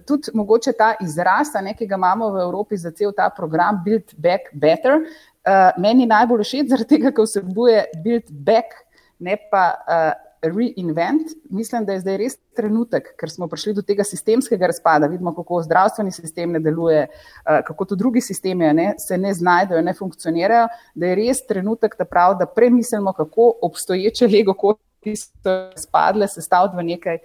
tudi 0.06 0.30
mogoče 0.34 0.72
ta 0.78 0.92
izraz, 1.02 1.50
ki 1.78 1.86
ga 1.86 1.98
imamo 1.98 2.30
v 2.30 2.42
Evropi 2.44 2.76
za 2.76 2.90
cel 2.90 3.12
ta 3.12 3.30
program 3.30 3.82
Build 3.84 4.14
Back 4.16 4.52
Better, 4.52 5.00
uh, 5.00 5.70
meni 5.78 6.06
najbolj 6.06 6.44
všeč 6.44 6.70
zaradi 6.70 6.96
tega, 6.96 7.14
ker 7.14 7.26
vsebuje 7.26 7.84
Build 8.04 8.30
Back, 8.30 8.84
ne 9.18 9.36
pa 9.50 9.64
uh, 9.74 10.12
reinvent. 10.42 11.28
Mislim, 11.50 11.84
da 11.84 11.92
je 11.92 12.00
zdaj 12.00 12.16
res 12.16 12.36
trenutek, 12.56 13.12
ker 13.20 13.30
smo 13.30 13.48
prišli 13.48 13.74
do 13.76 13.82
tega 13.86 14.04
sistemskega 14.04 14.70
razpada. 14.70 15.06
Vidimo, 15.06 15.34
kako 15.36 15.62
zdravstveni 15.62 16.12
sistem 16.12 16.52
ne 16.56 16.60
deluje, 16.60 17.06
eh, 17.06 17.62
kako 17.66 17.84
tudi 17.84 17.98
drugi 17.98 18.20
sistemi 18.20 18.72
ne, 18.74 18.94
se 18.98 19.18
ne 19.18 19.34
znajdejo, 19.34 19.82
ne 19.82 19.94
funkcionirajo. 19.94 20.68
Da 20.94 21.06
je 21.06 21.14
res 21.14 21.46
trenutek, 21.46 21.96
da, 21.98 22.04
prav, 22.04 22.38
da 22.38 22.46
premislimo, 22.46 23.12
kako 23.12 23.52
obstoječe 23.62 24.26
lego 24.26 24.54
kot 24.54 24.80
ki 25.00 25.16
so 25.16 25.54
spadle, 25.76 26.28
sestaviti 26.28 26.76
v 26.76 26.84
nekaj, 26.90 27.18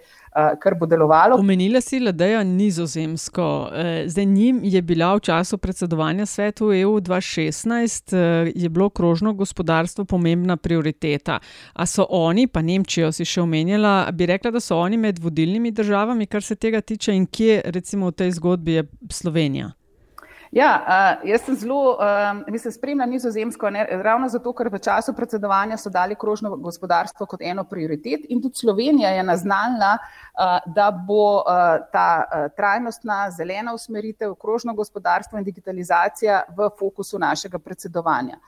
kar 0.60 0.76
bo 0.78 0.86
delovalo. 0.88 1.36
Omenila 1.40 1.80
si 1.80 2.00
le, 2.00 2.12
da 2.12 2.26
je 2.28 2.42
nizozemsko. 2.44 3.46
E, 3.72 4.04
zdaj 4.08 4.26
njim 4.26 4.60
je 4.64 4.82
bila 4.82 5.14
v 5.16 5.20
času 5.28 5.58
predsedovanja 5.58 6.26
svetu 6.26 6.72
EU 6.72 6.96
2016, 7.00 8.16
e, 8.16 8.52
je 8.54 8.68
bilo 8.68 8.88
krožno 8.90 9.32
gospodarstvo 9.32 10.04
pomembna 10.04 10.56
prioriteta. 10.56 11.38
A 11.72 11.86
so 11.86 12.06
oni, 12.10 12.46
pa 12.46 12.62
Nemčijo 12.62 13.12
si 13.12 13.24
še 13.24 13.40
omenjala, 13.44 14.10
bi 14.12 14.26
rekla, 14.26 14.50
da 14.50 14.60
so 14.60 14.78
oni 14.78 14.96
med 14.96 15.18
vodilnimi 15.22 15.72
državami, 15.72 16.26
kar 16.26 16.42
se 16.42 16.56
tega 16.56 16.80
tiče 16.80 17.14
in 17.16 17.26
kje 17.26 17.62
recimo 17.64 18.12
v 18.12 18.22
tej 18.24 18.36
zgodbi 18.40 18.80
je 18.80 18.88
Slovenija? 19.10 19.72
Ja, 20.52 21.18
jaz 21.24 21.42
sem 21.42 21.56
zelo, 21.56 21.98
mislim, 22.48 22.72
spremljam 22.72 23.10
nizozemsko, 23.10 23.70
ne, 23.70 23.86
ravno 24.02 24.28
zato, 24.28 24.52
ker 24.52 24.68
v 24.72 24.78
času 24.78 25.12
predsedovanja 25.16 25.76
so 25.76 25.90
dali 25.90 26.14
krožno 26.14 26.56
gospodarstvo 26.56 27.26
kot 27.26 27.42
eno 27.42 27.64
prioritet 27.64 28.28
in 28.28 28.42
tudi 28.42 28.58
Slovenija 28.58 29.10
je 29.10 29.22
naznanila, 29.22 29.96
da 30.66 30.90
bo 31.06 31.42
ta 31.92 32.24
trajnostna 32.56 33.30
zelena 33.30 33.74
usmeritev, 33.74 34.34
krožno 34.34 34.74
gospodarstvo 34.74 35.38
in 35.38 35.44
digitalizacija 35.44 36.42
v 36.56 36.70
fokusu 36.78 37.18
našega 37.18 37.58
predsedovanja. 37.58 38.38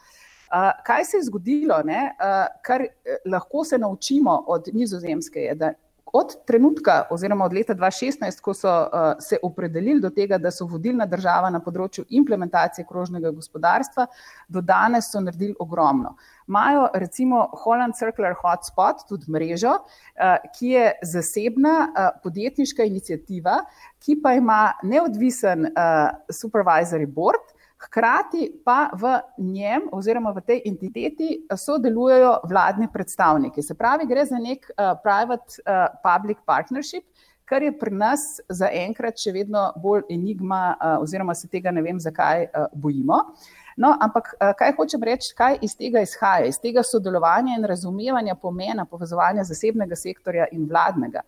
Kaj 0.85 1.05
se 1.05 1.17
je 1.17 1.25
zgodilo, 1.25 1.83
ne, 1.85 2.15
kar 2.63 2.87
lahko 3.27 3.65
se 3.65 3.79
naučimo 3.79 4.45
od 4.47 4.71
nizozemske, 4.73 5.41
je, 5.41 5.55
da 5.55 5.73
od 6.13 6.45
trenutka 6.47 7.03
oziroma 7.11 7.45
od 7.45 7.53
leta 7.53 7.75
2016, 7.75 8.41
ko 8.41 8.55
so 8.55 8.71
uh, 8.71 9.13
se 9.21 9.37
opredelili 9.43 10.01
do 10.01 10.11
tega, 10.11 10.39
da 10.39 10.51
so 10.51 10.67
vodilna 10.67 11.07
država 11.07 11.51
na 11.51 11.61
področju 11.61 12.05
implementacije 12.09 12.87
krožnega 12.89 13.31
gospodarstva, 13.37 14.07
do 14.49 14.61
danes 14.61 15.11
so 15.13 15.21
naredili 15.21 15.55
ogromno. 15.61 16.15
Imajo 16.49 16.89
recimo 16.95 17.49
Holland 17.65 17.97
Circular 17.99 18.35
Hotspot, 18.41 19.05
tudi 19.09 19.29
mrežo, 19.33 19.77
uh, 19.79 20.39
ki 20.57 20.73
je 20.75 20.89
zasebna 21.13 21.77
uh, 21.89 22.09
podjetniška 22.23 22.89
inicijativa, 22.89 23.61
ki 24.05 24.21
pa 24.23 24.35
ima 24.39 24.63
neodvisen 24.83 25.71
uh, 25.71 26.11
supervisory 26.33 27.07
board, 27.07 27.58
Hkrati 27.79 28.49
pa 28.65 28.91
v 28.93 29.21
njem 29.39 29.87
oziroma 29.93 30.33
v 30.35 30.43
tej 30.43 30.63
entiteti 30.67 31.29
sodelujejo 31.57 32.41
vladni 32.51 32.89
predstavniki. 32.93 33.63
Se 33.63 33.75
pravi, 33.79 34.07
gre 34.07 34.25
za 34.27 34.39
nek 34.43 34.67
uh, 34.71 34.97
private-public 35.03 36.41
uh, 36.41 36.45
partnership, 36.47 37.05
kar 37.49 37.63
je 37.63 37.71
pri 37.79 37.95
nas 37.95 38.25
zaenkrat 38.51 39.23
še 39.23 39.33
vedno 39.33 39.69
bolj 39.79 40.09
enigma, 40.11 40.75
uh, 40.75 40.99
oziroma 41.05 41.39
se 41.39 41.47
tega 41.49 41.71
ne 41.71 41.87
vem, 41.87 42.03
zakaj 42.03 42.49
uh, 42.49 42.67
bojimo. 42.75 43.23
No, 43.79 43.93
ampak 44.03 44.33
kaj 44.59 44.73
hočem 44.75 45.05
reči, 45.07 45.29
kaj 45.39 45.61
iz 45.63 45.77
tega 45.79 46.01
izhaja, 46.03 46.49
iz 46.51 46.57
tega 46.59 46.83
sodelovanja 46.83 47.55
in 47.55 47.67
razumevanja 47.71 48.35
pomena 48.35 48.83
povezovanja 48.91 49.45
zasebnega 49.47 49.95
sektorja 49.95 50.49
in 50.51 50.65
vladnega 50.67 51.23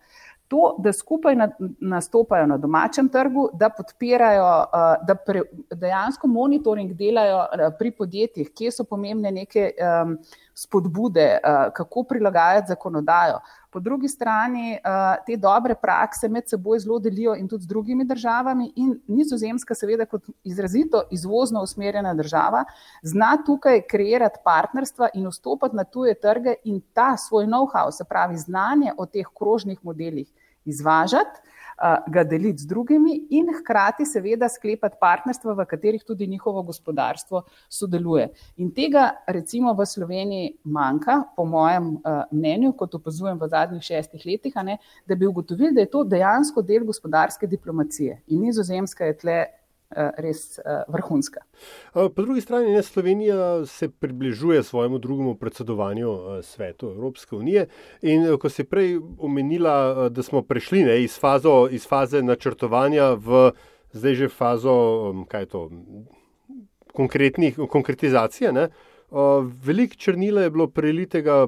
to, 0.51 0.75
da 0.83 0.91
skupaj 0.93 1.35
nastopajo 1.79 2.47
na 2.47 2.57
domačem 2.57 3.07
trgu, 3.09 3.49
da 3.53 3.69
podpirajo, 3.69 4.47
uh, 4.59 5.05
da 5.07 5.15
pre, 5.15 5.45
dejansko 5.71 6.27
monitoring 6.27 6.91
delajo 6.99 7.37
uh, 7.37 7.63
pri 7.79 7.91
podjetjih, 7.95 8.49
kje 8.51 8.71
so 8.75 8.83
pomembne 8.83 9.31
neke 9.31 9.69
um, 9.79 10.17
spodbude, 10.53 11.29
uh, 11.39 11.71
kako 11.73 12.03
prilagajati 12.03 12.67
zakonodajo. 12.67 13.39
Po 13.71 13.79
drugi 13.79 14.07
strani 14.11 14.77
te 15.25 15.37
dobre 15.37 15.77
prakse 15.79 16.27
med 16.27 16.49
seboj 16.49 16.79
zelo 16.83 16.97
delijo 16.99 17.37
in 17.39 17.47
tudi 17.47 17.63
z 17.63 17.67
drugimi 17.67 18.03
državami, 18.03 18.73
in 18.75 18.97
Nizozemska, 19.07 19.75
seveda, 19.75 20.05
kot 20.05 20.27
izrazito 20.43 21.05
izvozno 21.11 21.63
usmerjena 21.63 22.11
država, 22.13 22.65
zna 23.01 23.37
tukaj 23.45 23.85
kreirati 23.87 24.43
partnerstva 24.43 25.13
in 25.13 25.31
vstopati 25.31 25.75
na 25.75 25.87
tuje 25.87 26.19
trge 26.19 26.57
in 26.63 26.81
ta 26.93 27.15
svoj 27.17 27.47
know-how, 27.47 27.91
se 27.95 28.03
pravi 28.03 28.37
znanje 28.37 28.91
o 28.97 29.05
teh 29.05 29.31
krožnih 29.39 29.79
modelih, 29.83 30.27
izvažati, 30.65 31.41
ga 32.07 32.23
deliti 32.23 32.61
z 32.61 32.67
drugimi 32.67 33.15
in 33.29 33.47
hkrati 33.57 34.05
seveda 34.05 34.49
sklepati 34.49 34.97
partnerstva, 35.01 35.53
v 35.57 35.65
katerih 35.65 36.03
tudi 36.05 36.27
njihovo 36.27 36.61
gospodarstvo 36.63 37.43
sodeluje. 37.69 38.27
In 38.57 38.71
tega 38.71 39.09
recimo 39.27 39.73
v 39.73 39.85
Sloveniji 39.85 40.51
manjka, 40.63 41.23
po 41.35 41.45
mojem 41.45 41.95
mnenju, 42.31 42.73
kot 42.77 42.95
opazujem 42.95 43.39
v 43.41 43.49
zadnjih 43.49 43.83
šestih 43.83 44.25
letih, 44.25 44.53
ne, 44.63 44.77
da 45.07 45.15
bi 45.15 45.27
ugotovili, 45.27 45.73
da 45.73 45.81
je 45.81 45.89
to 45.89 46.03
dejansko 46.03 46.61
del 46.61 46.85
gospodarske 46.85 47.47
diplomacije. 47.47 48.21
In 48.27 48.45
nizozemska 48.45 49.05
je 49.05 49.17
tle 49.17 49.39
res 50.17 50.59
eh, 50.59 50.83
vrhunska. 50.87 51.39
Eh, 51.95 52.09
po 52.15 52.21
drugi 52.21 52.41
strani, 52.41 52.71
ne, 52.71 52.83
Slovenija 52.83 53.65
se 53.65 53.89
približuje 53.89 54.63
svojemu 54.63 54.97
drugemu 54.97 55.35
predsedovanju 55.35 56.17
svetu 56.41 56.89
Evropske 56.89 57.35
unije. 57.35 57.67
In 58.01 58.37
ko 58.37 58.49
si 58.49 58.63
prej 58.63 58.99
omenila, 59.17 60.09
da 60.09 60.23
smo 60.23 60.41
prešli 60.41 60.83
ne, 60.83 61.03
iz, 61.03 61.19
fazo, 61.19 61.67
iz 61.71 61.87
faze 61.87 62.21
načrtovanja 62.21 63.13
v 63.13 63.51
zdaj 63.91 64.15
že 64.15 64.29
fazo 64.29 65.13
to, 65.51 65.69
konkretizacije, 67.67 68.53
ne, 68.53 68.69
veliko 69.63 69.95
črnila 69.95 70.41
je 70.41 70.49
bilo 70.49 70.67
prelitega 70.67 71.47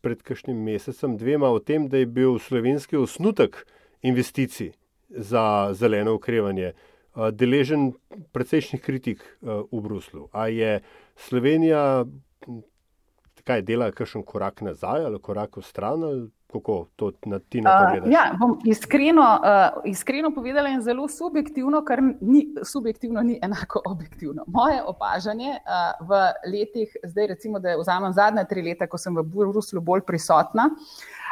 pred 0.00 0.22
kakšnim 0.22 0.56
mesecem, 0.64 1.16
dvema, 1.18 1.50
o 1.50 1.58
tem, 1.58 1.88
da 1.88 1.98
je 1.98 2.06
bil 2.06 2.38
slovenski 2.38 2.96
osnutek 2.96 3.66
investicij 4.02 4.72
za 5.08 5.70
zeleno 5.72 6.14
ukrevanje. 6.14 6.72
Eh, 6.72 6.93
deležen 7.14 7.92
precejšnjih 8.32 8.82
kritik 8.82 9.22
eh, 9.22 9.62
v 9.70 9.80
Bruslu. 9.80 10.28
A 10.32 10.48
je 10.48 10.80
Slovenija 11.16 12.04
kaj 13.44 13.62
dela, 13.62 13.90
kakšen 13.92 14.22
korak 14.24 14.62
nazaj 14.64 15.04
ali 15.04 15.20
korak 15.20 15.56
v 15.56 15.62
stran? 15.62 16.00
Kako 16.54 16.86
to 16.96 17.10
na 17.26 17.38
ti 17.38 17.60
način? 17.60 18.04
Uh, 18.04 18.10
ja, 18.12 18.30
bom 18.38 18.60
iskreno, 18.64 19.22
uh, 19.42 19.82
iskreno 19.90 20.30
povedala 20.30 20.70
in 20.70 20.82
zelo 20.82 21.08
subjektivno, 21.08 21.80
kar 21.84 22.02
ni 22.20 22.46
subjektivno, 22.62 23.22
ni 23.22 23.38
enako 23.42 23.82
objektivno. 23.92 24.44
Moje 24.46 24.82
opažanje 24.86 25.50
uh, 25.50 26.06
v 26.08 26.20
letih, 26.52 26.96
zdaj 27.02 27.26
recimo, 27.26 27.58
da 27.58 27.74
vzamem 27.76 28.12
zadnja 28.12 28.44
tri 28.44 28.62
leta, 28.62 28.86
ko 28.86 28.98
sem 28.98 29.16
v 29.16 29.26
Bruslu 29.26 29.80
bolj 29.80 30.06
prisotna. 30.06 30.70
Uh, 30.70 31.23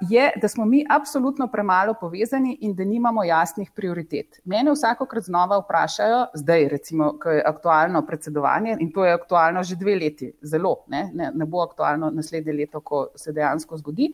je, 0.00 0.32
da 0.42 0.48
smo 0.48 0.64
mi 0.64 0.84
absolutno 0.90 1.46
premalo 1.46 1.94
povezani 2.00 2.56
in 2.60 2.74
da 2.74 2.84
nimamo 2.84 3.24
jasnih 3.24 3.70
prioritet. 3.74 4.40
Mene 4.44 4.72
vsakokrat 4.72 5.24
znova 5.24 5.58
vprašajo, 5.58 6.26
zdaj 6.34 6.68
recimo, 6.68 7.12
ko 7.22 7.30
je 7.30 7.42
aktualno 7.46 8.02
predsedovanje 8.06 8.76
in 8.80 8.92
to 8.92 9.04
je 9.04 9.12
aktualno 9.12 9.62
že 9.62 9.76
dve 9.76 9.94
leti, 9.96 10.32
zelo, 10.42 10.76
ne, 10.88 11.10
ne, 11.14 11.30
ne 11.34 11.46
bo 11.46 11.62
aktualno 11.62 12.10
naslednje 12.10 12.52
leto, 12.52 12.80
ko 12.80 13.06
se 13.16 13.32
dejansko 13.32 13.76
zgodi, 13.76 14.12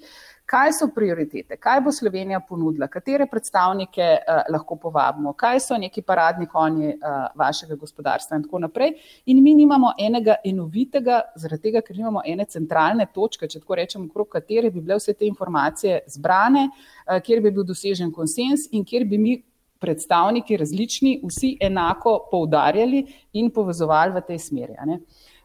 kaj 0.50 0.73
so 0.75 0.88
prioritete, 0.95 1.57
kaj 1.57 1.80
bo 1.85 1.92
Slovenija 1.95 2.40
ponudila, 2.49 2.88
katere 2.90 3.26
predstavnike 3.30 4.07
uh, 4.19 4.40
lahko 4.50 4.76
povabimo, 4.83 5.33
kaj 5.38 5.61
so 5.66 5.78
neki 5.78 6.02
paradni 6.02 6.49
konji 6.50 6.88
uh, 6.95 7.19
vašega 7.38 7.76
gospodarstva 7.78 8.38
in 8.38 8.47
tako 8.47 8.62
naprej. 8.64 8.97
In 9.30 9.42
mi 9.45 9.54
nimamo 9.54 9.92
enega 9.99 10.40
enovitega, 10.45 11.21
zaradi 11.38 11.69
tega, 11.69 11.85
ker 11.87 11.97
nimamo 11.97 12.25
ene 12.26 12.49
centralne 12.50 13.07
točke, 13.14 13.47
če 13.47 13.62
tako 13.62 13.78
rečemo, 13.78 14.09
okrog 14.11 14.33
katere 14.33 14.73
bi 14.75 14.83
bile 14.83 14.99
vse 14.99 15.14
te 15.14 15.28
informacije 15.28 16.00
zbrane, 16.16 16.66
uh, 16.71 17.21
kjer 17.23 17.45
bi 17.47 17.54
bil 17.54 17.66
dosežen 17.69 18.11
konsens 18.12 18.66
in 18.73 18.85
kjer 18.85 19.07
bi 19.07 19.19
mi. 19.19 19.38
Predstavniki 19.80 20.59
različni, 20.61 21.11
vsi 21.25 21.54
enako 21.64 22.11
poudarjali 22.28 22.99
in 23.40 23.47
povezovali 23.49 24.12
v 24.12 24.21
tej 24.26 24.38
smeri. 24.45 24.75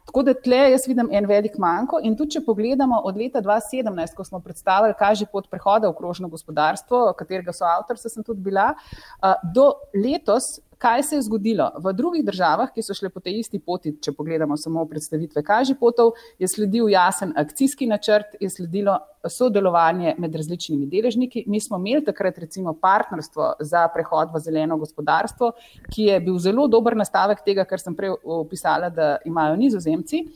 Tako 0.06 0.22
da 0.22 0.34
tle 0.38 0.58
jaz 0.70 0.86
vidim 0.86 1.08
en 1.12 1.26
velik 1.26 1.56
manjko. 1.58 1.98
In 2.06 2.14
tudi, 2.16 2.36
če 2.36 2.44
pogledamo 2.46 3.00
od 3.08 3.16
leta 3.18 3.42
2017, 3.42 4.14
ko 4.14 4.24
smo 4.24 4.40
predstavili, 4.40 4.94
kaj 4.98 5.22
je 5.24 5.26
pot 5.32 5.48
prehoda 5.50 5.90
v 5.90 5.96
krožno 5.98 6.30
gospodarstvo, 6.30 7.08
katerega 7.18 7.52
so 7.52 7.66
avtor, 7.66 7.98
sem 7.98 8.22
tudi 8.22 8.44
bila, 8.46 8.70
do 9.54 9.72
letos 9.94 10.60
Kaj 10.78 11.02
se 11.02 11.16
je 11.16 11.22
zgodilo 11.22 11.70
v 11.80 11.92
drugih 11.96 12.24
državah, 12.24 12.68
ki 12.74 12.82
so 12.84 12.94
šle 12.94 13.08
po 13.08 13.20
tej 13.24 13.38
isti 13.40 13.58
poti, 13.58 13.94
če 14.02 14.12
pogledamo 14.12 14.58
samo 14.60 14.84
predstavitve 14.88 15.42
kažipotov, 15.42 16.12
je 16.38 16.48
sledil 16.48 16.90
jasen 16.92 17.32
akcijski 17.36 17.88
načrt, 17.88 18.36
je 18.40 18.50
sledilo 18.50 18.98
sodelovanje 19.24 20.14
med 20.18 20.34
različnimi 20.36 20.86
deležniki. 20.86 21.44
Mi 21.46 21.60
smo 21.60 21.80
imeli 21.80 22.04
takrat 22.04 22.38
recimo 22.38 22.74
partnerstvo 22.80 23.54
za 23.60 23.86
prehod 23.94 24.34
v 24.34 24.42
zeleno 24.44 24.76
gospodarstvo, 24.76 25.52
ki 25.88 26.10
je 26.10 26.20
bil 26.20 26.36
zelo 26.38 26.68
dober 26.68 26.96
nastavek 26.96 27.40
tega, 27.46 27.64
kar 27.64 27.80
sem 27.80 27.96
prej 27.96 28.12
opisala, 28.22 28.92
da 28.92 29.16
imajo 29.24 29.56
nizozemci. 29.56 30.26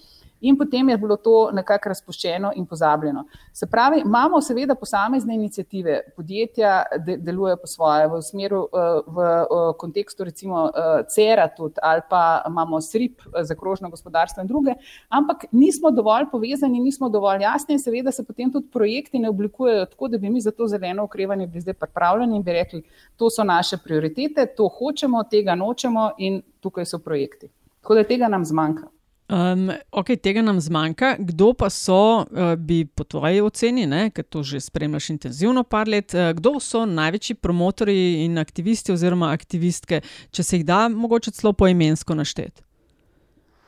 In 0.41 0.57
potem 0.59 0.89
je 0.89 0.97
bilo 0.99 1.17
to 1.17 1.51
nekako 1.53 1.89
razpuščeno 1.89 2.53
in 2.57 2.67
pozabljeno. 2.67 3.25
Se 3.53 3.67
pravi, 3.67 4.01
imamo 4.01 4.41
seveda 4.41 4.75
posamezne 4.75 5.35
inicijative, 5.35 6.01
podjetja 6.17 6.83
de, 7.07 7.17
delujejo 7.17 7.57
po 7.57 7.67
svoje 7.67 8.09
v 8.09 8.23
smeru, 8.23 8.63
eh, 8.73 9.01
v, 9.07 9.29
v 9.51 9.73
kontekstu 9.79 10.25
recimo 10.25 10.67
eh, 10.69 11.05
CERA 11.09 11.49
tudi 11.57 11.75
ali 11.83 12.03
pa 12.11 12.43
imamo 12.49 12.81
SRIP 12.81 13.21
eh, 13.21 13.45
za 13.45 13.55
krožno 13.55 13.91
gospodarstvo 13.91 14.41
in 14.41 14.49
druge, 14.49 14.75
ampak 15.09 15.45
nismo 15.53 15.91
dovolj 15.91 16.31
povezani, 16.33 16.81
nismo 16.81 17.09
dovolj 17.09 17.43
jasni 17.43 17.75
in 17.75 17.83
seveda 17.83 18.13
se 18.13 18.25
potem 18.25 18.53
tudi 18.53 18.69
projekti 18.73 19.19
ne 19.19 19.29
oblikujejo 19.29 19.87
tako, 19.87 20.09
da 20.09 20.19
bi 20.19 20.31
mi 20.31 20.41
za 20.41 20.51
to 20.51 20.67
zeleno 20.67 21.05
ukrevanje 21.05 21.47
bili 21.47 21.61
zdaj 21.61 21.75
pripravljeni 21.75 22.37
in 22.37 22.43
bi 22.43 22.53
rekli, 22.53 22.83
to 23.17 23.31
so 23.31 23.45
naše 23.45 23.77
prioritete, 23.85 24.47
to 24.57 24.69
hočemo, 24.69 25.25
tega 25.31 25.55
nočemo 25.55 26.11
in 26.19 26.43
tukaj 26.61 26.87
so 26.87 26.99
projekti. 26.99 27.49
Tako 27.81 27.95
da 27.95 28.05
tega 28.05 28.29
nam 28.29 28.45
zmanjka. 28.45 28.89
Um, 29.31 29.71
ok, 29.95 30.17
tega 30.19 30.43
nam 30.43 30.59
zmanjka. 30.61 31.15
Kdo 31.19 31.53
pa 31.55 31.69
so, 31.71 32.27
uh, 32.27 32.55
bi 32.59 32.83
po 32.85 33.05
tvoji 33.05 33.41
oceni, 33.41 33.87
ker 34.11 34.27
to 34.27 34.43
že 34.43 34.59
spremljaš 34.61 35.11
intenzivno 35.15 35.63
par 35.63 35.89
let, 35.89 36.15
uh, 36.15 36.33
kdo 36.35 36.59
so 36.61 36.83
največji 36.87 37.37
promotori 37.39 38.25
in 38.25 38.39
aktivisti 38.43 38.91
oziroma 38.93 39.31
aktivistke, 39.31 40.01
če 40.35 40.43
se 40.43 40.59
jih 40.59 40.67
da 40.67 40.89
mogoče 40.89 41.31
celo 41.31 41.53
poimensko 41.53 42.19
našteti? 42.19 42.63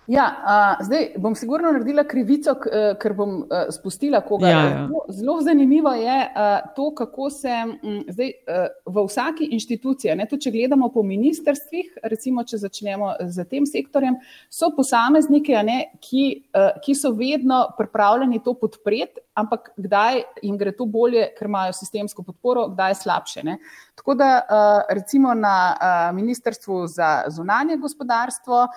Ja, 0.06 0.24
uh, 0.42 0.84
zdaj 0.86 1.04
bom 1.22 1.34
sigurno 1.38 1.70
naredila 1.70 2.02
krivico, 2.04 2.56
ker 2.98 3.12
bom 3.14 3.36
uh, 3.44 3.68
spustila 3.70 4.18
koga. 4.26 4.48
Ja, 4.50 4.62
ja. 4.66 4.88
Zelo 5.14 5.36
zanimivo 5.46 5.92
je 5.94 6.16
uh, 6.26 6.72
to, 6.76 6.88
kako 6.94 7.30
se 7.30 7.48
m, 7.48 7.76
zdaj, 8.08 8.32
uh, 8.50 8.66
v 8.94 9.04
vsaki 9.06 9.46
inštituciji, 9.54 10.16
ne, 10.18 10.26
tudi 10.26 10.48
če 10.48 10.54
gledamo 10.56 10.88
po 10.90 11.04
ministrstvih, 11.06 12.00
recimo, 12.10 12.42
če 12.42 12.58
začnemo 12.64 13.12
z 13.30 13.46
tem 13.46 13.66
sektorjem, 13.68 14.18
so 14.50 14.72
posamezniki, 14.74 15.54
ne, 15.62 15.78
ki, 16.02 16.24
uh, 16.50 16.72
ki 16.82 16.98
so 16.98 17.14
vedno 17.14 17.68
pripravljeni 17.78 18.42
to 18.42 18.56
podpreti, 18.58 19.22
ampak 19.38 19.70
kdaj 19.80 20.24
jim 20.42 20.58
gre 20.58 20.74
to 20.76 20.84
bolje, 20.90 21.28
ker 21.38 21.46
imajo 21.48 21.72
sistemsko 21.78 22.26
podporo, 22.26 22.66
kdaj 22.74 22.90
je 22.90 22.98
slabše. 23.04 23.46
Ne. 23.46 23.58
Tako 23.94 24.14
da 24.14 24.42
recimo 24.90 25.34
na 25.34 25.76
Ministrstvu 26.14 26.86
za 26.86 27.24
zunanje 27.28 27.76
gospodarstvo 27.76 28.68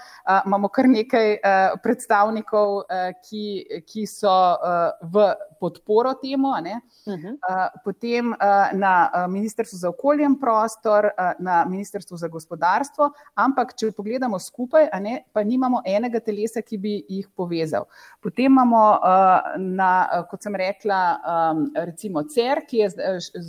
imamo 0.45 0.67
kar 0.67 0.89
nekaj 0.89 1.37
predstavnikov, 1.83 2.81
ki, 3.29 3.45
ki 3.87 4.05
so 4.07 4.33
v 5.01 5.33
podporo 5.59 6.13
temu. 6.13 6.47
Uh 6.47 6.55
-huh. 6.55 7.33
uh, 7.33 7.81
potem 7.83 8.33
na 8.73 9.11
Ministrstvu 9.29 9.77
za 9.77 9.89
okolje 9.89 10.23
in 10.23 10.39
prostor, 10.39 11.09
na 11.39 11.65
Ministrstvu 11.65 12.17
za 12.17 12.27
gospodarstvo, 12.27 13.11
ampak 13.35 13.73
če 13.75 13.91
pogledamo 13.91 14.39
skupaj, 14.39 14.89
ne, 15.01 15.23
pa 15.33 15.43
nimamo 15.43 15.81
enega 15.85 16.19
telesa, 16.19 16.61
ki 16.61 16.77
bi 16.77 17.05
jih 17.09 17.29
povezal. 17.35 17.85
Potem 18.21 18.45
imamo, 18.45 18.99
na, 19.57 20.23
kot 20.29 20.43
sem 20.43 20.55
rekla, 20.55 21.19
recimo 21.75 22.23
CER, 22.23 22.61
ki 22.67 22.77
je 22.77 22.89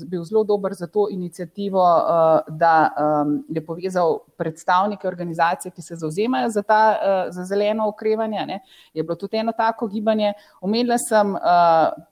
bil 0.07 0.25
zelo 0.25 0.45
dober 0.45 0.75
za 0.75 0.87
to 0.87 1.09
inicijativo, 1.11 1.56
uh, 1.65 2.41
da 2.49 2.91
um, 3.25 3.45
je 3.49 3.65
povezal 3.65 4.19
predstavnike 4.37 5.09
organizacije, 5.09 5.73
ki 5.73 5.83
se 5.83 5.97
zauzemajo 5.97 6.51
za, 6.51 6.63
ta, 6.63 6.97
uh, 6.97 7.35
za 7.35 7.45
zeleno 7.45 7.89
okrevanje. 7.89 8.45
Ne. 8.47 8.61
Je 8.95 9.03
bilo 9.03 9.17
tudi 9.17 9.37
eno 9.37 9.53
tako 9.53 9.89
gibanje. 9.89 10.33
Omenila 10.61 10.99
sem 10.99 11.35
uh, 11.35 11.41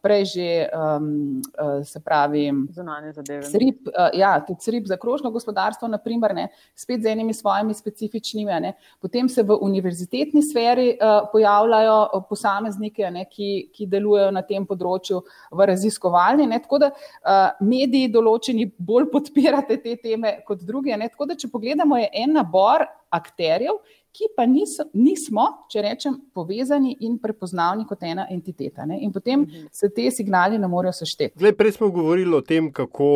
prej 0.03 0.25
že, 0.25 0.69
uh, 0.73 1.85
se 1.85 2.01
pravi, 2.01 2.53
zunanje 2.71 3.13
zadeve. 3.13 3.43
Srip, 3.43 3.87
uh, 3.87 4.09
ja, 4.13 4.41
tudi 4.47 4.61
srip 4.61 4.87
za 4.87 4.97
krožno 4.97 5.31
gospodarstvo, 5.31 5.89
naprimer, 5.89 6.35
ne, 6.35 6.49
spet 6.75 7.03
z 7.03 7.13
enimi 7.13 7.35
svojimi 7.35 7.75
specifičnimi. 7.75 8.61
Ne. 8.61 8.73
Potem 9.01 9.29
se 9.29 9.43
v 9.43 9.59
univerzitetni 9.61 10.43
sferi 10.43 10.99
pojavljajo 11.33 12.25
posamezniki, 12.29 13.03
ne, 13.11 13.25
ki, 13.31 13.69
ki 13.75 13.87
delujejo 13.87 14.31
na 14.35 14.43
tem 14.43 14.67
področju 14.67 15.21
v 15.53 15.67
raziskovalni. 15.69 16.47
Ne, 16.47 16.61
tako 16.65 16.81
da 16.83 16.91
mediji 17.61 18.11
določeni 18.13 18.67
bolj 18.79 19.09
podpirate 19.35 19.77
te 19.83 19.97
teme 19.97 20.39
kot 20.47 20.63
drugi. 20.63 20.95
Ne, 20.97 21.09
tako 21.09 21.27
da, 21.27 21.35
če 21.35 21.49
pogledamo, 21.51 21.99
je 21.99 22.09
en 22.23 22.35
nabor 22.39 22.87
akterjev, 23.15 23.81
ki 24.15 24.29
pa 24.37 24.47
niso, 24.47 24.87
nismo, 24.95 25.47
če 25.71 25.83
rečem, 25.83 26.17
povezani 26.35 26.95
in 27.03 27.17
prepoznavni 27.19 27.87
kot 27.89 28.03
ena 28.07 28.29
entiteta. 28.31 28.87
Ne? 28.87 29.01
In 29.03 29.13
potem 29.13 29.43
mhm. 29.43 29.69
se 29.75 29.91
te 29.91 30.07
signali 30.15 30.59
ne 30.59 30.71
morejo 30.71 30.95
sešteti. 31.01 31.39
Zdaj, 31.39 31.57
prej 31.59 31.77
smo 31.79 31.91
govorili 31.95 32.37
o 32.37 32.43
tem, 32.43 32.71
kako, 32.73 33.09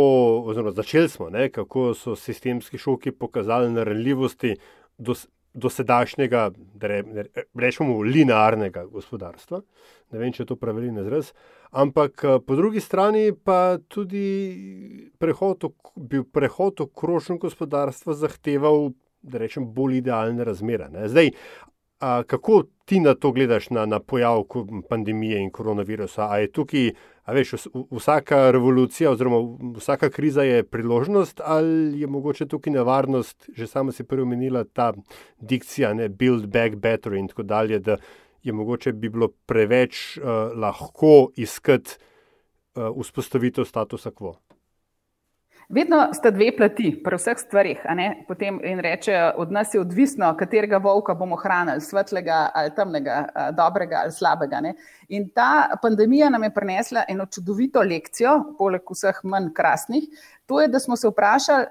oziroma 0.51 0.75
začeli 0.75 1.09
smo, 1.09 1.31
ne, 1.31 1.49
kako 1.55 1.93
so 1.95 2.17
sistemski 2.19 2.79
šoki 2.79 3.15
pokazali 3.15 3.71
na 3.73 3.87
ranljivosti 3.87 4.57
do, 4.99 5.15
do 5.55 5.71
sedajšnjega, 5.71 6.51
da 6.79 7.01
rečemo, 7.59 8.01
linearnega 8.05 8.85
gospodarstva. 8.93 9.63
Ne 10.13 10.21
vem, 10.21 10.33
če 10.33 10.45
je 10.45 10.51
to 10.53 10.57
pravilni 10.61 11.03
izraz. 11.03 11.33
Ampak 11.71 12.25
po 12.47 12.57
drugi 12.57 12.81
strani 12.81 13.33
pa 13.33 13.79
tudi 13.89 15.11
prehod, 15.21 15.69
bi 15.97 16.23
prehod 16.25 16.81
v 16.85 16.91
krožno 16.95 17.37
gospodarstvo 17.43 18.17
zahteval 18.17 18.91
da 19.23 19.39
rečem, 19.39 19.67
bolj 19.75 19.99
idealne 19.99 20.45
razmere. 20.45 20.89
Ne? 20.93 21.09
Zdaj, 21.09 21.31
a, 22.01 22.23
kako 22.23 22.63
ti 22.85 23.01
na 23.01 23.15
to 23.15 23.33
gledaš, 23.33 23.71
na, 23.71 23.87
na 23.87 24.01
pojav 24.01 24.45
pandemije 24.89 25.41
in 25.41 25.51
koronavirusa? 25.51 26.29
A 26.31 26.39
je 26.39 26.53
tukaj, 26.53 26.91
a 27.25 27.33
veš, 27.33 27.69
vsaka 27.91 28.51
revolucija 28.51 29.11
oziroma 29.11 29.41
vsaka 29.77 30.11
kriza 30.11 30.43
je 30.43 30.63
priložnost, 30.63 31.41
ali 31.45 32.01
je 32.01 32.07
mogoče 32.07 32.47
tukaj 32.47 32.73
nevarnost, 32.73 33.51
že 33.57 33.67
sama 33.67 33.93
si 33.93 34.05
prvi 34.05 34.23
omenila 34.23 34.65
ta 34.65 34.93
dikcija, 35.41 35.95
ne, 35.95 36.09
build 36.09 36.47
back 36.47 36.77
better 36.77 37.13
in 37.13 37.29
tako 37.29 37.43
dalje, 37.43 37.79
da 37.79 37.97
je 38.43 38.53
mogoče 38.53 38.93
bi 38.93 39.09
bilo 39.09 39.29
preveč 39.47 40.19
uh, 40.19 40.25
lahko 40.57 41.31
iskati 41.37 41.99
uh, 42.75 42.95
vzpostavitev 43.01 43.65
statusa 43.65 44.11
quo. 44.11 44.37
Vedno 45.69 46.15
sta 46.15 46.31
dve 46.31 46.49
plati, 46.57 46.95
pri 47.05 47.17
vseh 47.21 47.37
stvarih. 47.37 47.81
Potem 48.29 48.57
in 48.65 48.79
rečejo, 48.81 49.35
od 49.37 49.51
nas 49.53 49.75
je 49.75 49.81
odvisno, 49.81 50.31
katerega 50.37 50.79
volka 50.81 51.13
bomo 51.15 51.37
hranili, 51.37 51.83
svetlega 51.85 52.39
ali 52.55 52.73
temnega, 52.77 53.19
dobrega 53.53 54.01
ali 54.03 54.13
slabega. 54.13 54.63
Ne? 54.65 54.73
In 55.09 55.29
ta 55.29 55.77
pandemija 55.83 56.31
nam 56.33 56.47
je 56.47 56.55
prinesla 56.55 57.03
eno 57.09 57.27
čudovito 57.27 57.83
lekcijo, 57.85 58.55
poleg 58.59 58.89
vseh 58.89 59.21
manj 59.29 59.51
krasnih. 59.53 60.09
To 60.47 60.63
je, 60.63 60.71
da 60.73 60.81
smo 60.81 60.97
se 60.97 61.13
vprašali, 61.13 61.67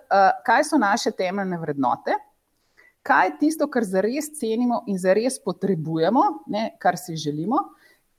kaj 0.45 0.63
so 0.69 0.77
naše 0.77 1.11
temeljne 1.17 1.57
vrednote, 1.57 2.19
kaj 3.01 3.25
je 3.25 3.37
tisto, 3.39 3.65
kar 3.65 3.83
zares 3.83 4.29
cenimo 4.37 4.83
in 4.87 5.01
zares 5.01 5.41
potrebujemo, 5.41 6.21
ne, 6.53 6.69
kar 6.77 7.01
si 7.01 7.17
želimo. 7.17 7.65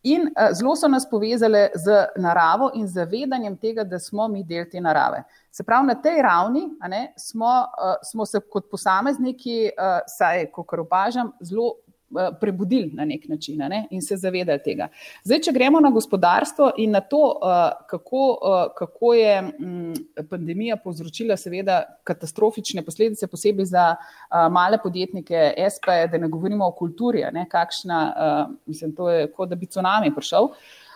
In 0.03 0.29
uh, 0.29 0.53
zelo 0.55 0.77
so 0.77 0.89
nas 0.89 1.09
povezale 1.11 1.69
z 1.75 2.05
naravo 2.17 2.71
in 2.75 2.87
zavedanjem 2.87 3.57
tega, 3.57 3.85
da 3.85 3.99
smo 3.99 4.29
mi 4.29 4.45
del 4.45 4.69
te 4.71 4.81
narave. 4.81 5.25
Se 5.51 5.65
pravi, 5.65 5.87
na 5.87 5.95
tej 5.95 6.23
ravni 6.23 6.69
ne, 6.89 7.13
smo, 7.19 7.51
uh, 7.67 7.97
smo 8.07 8.27
se 8.27 8.41
kot 8.41 8.71
posamezniki, 8.71 9.71
uh, 9.75 9.99
saj, 10.07 10.47
kot 10.55 10.79
opažam, 10.87 11.33
zelo 11.41 11.75
Eh, 11.88 11.88
prebudili 12.41 12.91
na 12.95 13.05
nek 13.05 13.29
način 13.29 13.59
ne, 13.59 13.87
in 13.91 14.03
se 14.03 14.17
zavedali 14.17 14.61
tega. 14.65 14.89
Zdaj, 15.25 15.41
če 15.45 15.53
gremo 15.53 15.81
na 15.81 15.91
gospodarstvo 15.91 16.71
in 16.79 16.91
na 16.97 17.01
to, 17.01 17.23
eh, 17.43 17.71
kako, 17.91 18.23
eh, 18.43 18.65
kako 18.79 19.15
je 19.15 19.43
mm, 19.43 20.25
pandemija 20.31 20.77
povzročila, 20.77 21.37
seveda, 21.37 21.83
katastrofične 22.05 22.83
posledice, 22.83 23.27
posebej 23.27 23.65
za 23.65 23.85
male 24.51 24.79
podjetnike, 24.83 25.55
SP, 25.75 25.87
da 26.13 26.19
ne 26.19 26.29
govorimo 26.29 26.67
o 26.67 26.73
kulturi, 26.73 27.25
ne, 27.33 27.47
kakšna, 27.49 27.99
mislim, 28.67 28.95
to 28.97 29.11
je 29.11 29.27
kot 29.33 29.49
da 29.49 29.57
bi 29.57 29.67
tsunami 29.67 30.15
prišel. 30.15 30.45
Uh, 30.45 30.88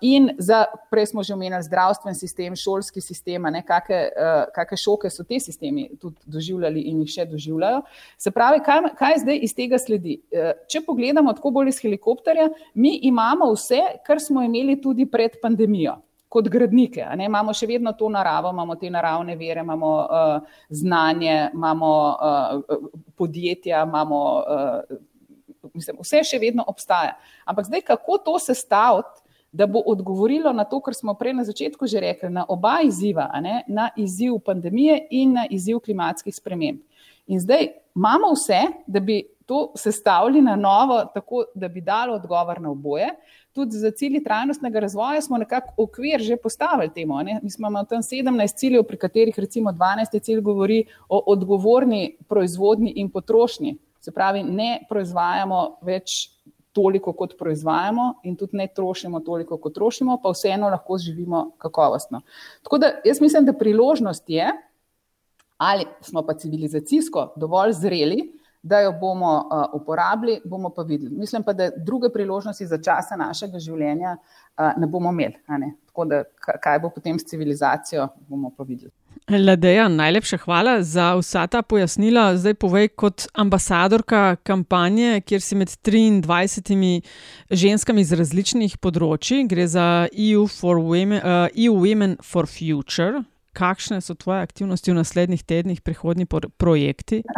in 0.00 0.30
za, 0.38 0.66
prej 0.90 1.06
smo 1.06 1.22
že 1.22 1.32
omenili 1.34 1.62
zdravstven 1.62 2.14
sistem, 2.14 2.56
šolski 2.56 3.00
sistem, 3.00 3.46
kakšne 3.64 4.76
uh, 4.76 4.76
šoke 4.76 5.10
so 5.10 5.24
te 5.24 5.40
sistemi 5.40 5.88
tudi 6.00 6.20
doživljali 6.26 6.82
in 6.90 7.00
jih 7.00 7.14
še 7.14 7.24
doživljajo. 7.24 7.80
Se 8.20 8.30
pravi, 8.30 8.60
kaj, 8.64 8.92
kaj 8.98 9.22
zdaj 9.24 9.40
iz 9.40 9.54
tega 9.56 9.78
sledi? 9.80 10.18
Uh, 10.28 10.52
če 10.68 10.84
pogledamo 10.84 11.32
tako 11.32 11.54
bolj 11.56 11.72
iz 11.72 11.80
helikopterja, 11.80 12.50
mi 12.74 12.98
imamo 13.08 13.48
vse, 13.54 13.80
kar 14.04 14.20
smo 14.20 14.44
imeli 14.44 14.76
tudi 14.80 15.08
pred 15.08 15.40
pandemijo. 15.40 15.96
Kot 16.30 16.46
gradnike, 16.46 17.02
ne, 17.18 17.24
imamo 17.26 17.50
še 17.56 17.66
vedno 17.66 17.90
to 17.98 18.06
naravo, 18.12 18.52
imamo 18.54 18.76
te 18.78 18.90
naravne 18.92 19.34
vere, 19.40 19.64
imamo 19.64 19.94
uh, 20.04 20.60
znanje, 20.68 21.48
imamo 21.56 21.88
uh, 22.12 22.76
podjetja, 23.18 23.82
imamo, 23.88 24.20
uh, 24.44 25.72
mislim, 25.74 25.98
vse 26.04 26.22
še 26.28 26.38
vedno 26.38 26.62
obstaja. 26.70 27.16
Ampak 27.48 27.66
zdaj, 27.66 27.82
kako 27.88 28.20
to 28.28 28.36
sestaviti, 28.38 29.29
da 29.52 29.66
bo 29.66 29.82
odgovorilo 29.86 30.52
na 30.52 30.64
to, 30.64 30.80
kar 30.80 30.94
smo 30.94 31.14
prej 31.14 31.34
na 31.34 31.44
začetku 31.44 31.86
že 31.86 32.00
rekli, 32.00 32.30
na 32.30 32.44
oba 32.48 32.80
izziva, 32.84 33.28
ne, 33.40 33.64
na 33.68 33.90
izziv 33.96 34.38
pandemije 34.46 35.06
in 35.10 35.32
na 35.32 35.46
izziv 35.50 35.80
klimatskih 35.84 36.34
sprememb. 36.34 36.78
In 37.26 37.40
zdaj 37.40 37.68
imamo 37.94 38.32
vse, 38.34 38.60
da 38.86 39.00
bi 39.00 39.22
to 39.46 39.72
sestavili 39.76 40.42
na 40.42 40.56
novo, 40.56 41.04
tako 41.14 41.44
da 41.54 41.68
bi 41.68 41.80
dalo 41.80 42.14
odgovor 42.14 42.60
na 42.60 42.70
oboje. 42.70 43.08
Tudi 43.52 43.76
za 43.76 43.90
cilji 43.90 44.22
trajnostnega 44.24 44.78
razvoja 44.78 45.20
smo 45.20 45.38
nekako 45.38 45.74
okvir 45.82 46.20
že 46.20 46.36
postavili 46.36 46.92
temu. 46.94 47.22
Ne? 47.22 47.40
Mi 47.42 47.50
smo 47.50 47.68
imeli 47.68 47.86
tam 47.86 48.02
17 48.02 48.56
ciljev, 48.56 48.82
pri 48.82 48.96
katerih 48.96 49.38
recimo 49.38 49.72
12 49.72 50.22
cilj 50.22 50.40
govori 50.40 50.84
o 51.08 51.22
odgovorni 51.26 52.16
proizvodni 52.28 52.92
in 52.96 53.10
potrošnji. 53.10 53.76
Se 54.00 54.12
pravi, 54.12 54.42
ne 54.42 54.86
proizvajamo 54.88 55.78
več 55.82 56.30
toliko, 56.72 57.12
kot 57.12 57.34
proizvajamo, 57.38 58.20
in 58.22 58.36
tudi 58.36 58.56
ne 58.56 58.66
trošimo 58.74 59.20
toliko, 59.20 59.58
kot 59.58 59.74
trošimo, 59.74 60.20
pa 60.22 60.30
vseeno 60.30 60.68
lahko 60.70 60.98
živimo 60.98 61.50
kakovostno. 61.58 62.20
Tako 62.62 62.78
da 62.78 62.92
jaz 63.04 63.20
mislim, 63.20 63.44
da 63.44 63.52
priložnost 63.52 64.24
je, 64.30 64.50
ali 65.58 65.84
smo 66.00 66.22
pa 66.26 66.34
civilizacijsko 66.34 67.32
dovolj 67.36 67.72
zreli, 67.72 68.40
da 68.62 68.80
jo 68.80 68.92
bomo 69.00 69.34
uh, 69.36 69.80
uporabili, 69.80 70.40
bomo 70.44 70.70
pa 70.70 70.82
videli. 70.82 71.16
Mislim 71.16 71.42
pa, 71.42 71.52
da 71.52 71.70
druge 71.76 72.08
priložnosti 72.12 72.66
za 72.66 72.78
časa 72.82 73.16
našega 73.16 73.58
življenja 73.58 74.16
uh, 74.16 74.72
ne 74.76 74.86
bomo 74.86 75.12
imeli. 75.12 75.36
Ne? 75.48 75.72
Tako 75.86 76.04
da, 76.04 76.22
kaj 76.36 76.78
bo 76.78 76.90
potem 76.94 77.18
s 77.18 77.24
civilizacijo, 77.24 78.08
bomo 78.28 78.52
pa 78.56 78.64
videli. 78.68 78.92
Ladeja, 79.28 79.88
najlepša 79.88 80.36
hvala 80.42 80.82
za 80.82 81.14
vsa 81.14 81.46
ta 81.46 81.62
pojasnila. 81.62 82.36
Zdaj 82.36 82.54
povej, 82.54 82.88
kot 82.88 83.26
ambasadorka 83.34 84.36
kampanje, 84.42 85.20
kjer 85.20 85.40
si 85.40 85.54
med 85.54 85.68
23 85.68 87.00
ženskami 87.50 88.02
iz 88.02 88.12
različnih 88.12 88.78
področji, 88.82 89.44
gre 89.46 89.68
za 89.70 90.08
EU, 90.10 90.48
for 90.50 90.82
Women, 90.82 91.20
uh, 91.22 91.46
EU 91.54 91.76
Women 91.78 92.16
for 92.24 92.50
Future, 92.50 93.22
kakšne 93.60 94.00
so 94.00 94.16
tvoje 94.16 94.40
aktivnosti 94.40 94.90
v 94.90 94.96
naslednjih 94.96 95.42
tednih, 95.44 95.80
prihodnji 95.84 96.26
projekti? 96.56 97.22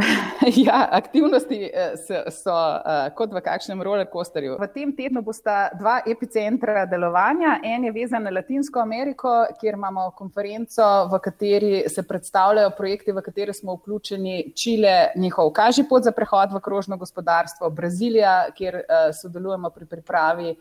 Ja, 0.56 0.88
aktivnosti 0.90 1.70
eh, 1.70 1.92
so, 1.94 2.18
so 2.34 2.50
uh, 2.50 3.06
kot 3.14 3.30
v 3.30 3.38
kakšnem 3.44 3.78
rollercoasterju. 3.86 4.56
V 4.58 4.66
tem 4.74 4.90
tednu 4.90 5.22
bosta 5.22 5.70
dva 5.78 6.00
epicentra 6.02 6.82
delovanja. 6.90 7.60
En 7.62 7.86
je 7.86 7.92
vezan 7.94 8.26
na 8.26 8.32
Latinsko 8.34 8.82
Ameriko, 8.82 9.30
kjer 9.60 9.78
imamo 9.78 10.08
konferenco, 10.18 10.88
v 11.12 11.22
kateri 11.22 11.72
se 11.86 12.02
predstavljajo 12.02 12.74
projekti, 12.74 13.14
v 13.14 13.22
kateri 13.22 13.54
smo 13.54 13.78
vključeni 13.78 14.50
Čile, 14.58 15.12
njihov 15.16 15.52
kaži 15.54 15.86
pot 15.86 16.02
za 16.02 16.10
prehod 16.10 16.50
v 16.56 16.60
krožno 16.60 16.98
gospodarstvo, 16.98 17.70
Brazilija, 17.70 18.50
kjer 18.58 18.82
uh, 18.82 19.14
sodelujemo 19.14 19.70
pri 19.70 19.86
pripravi 19.94 20.56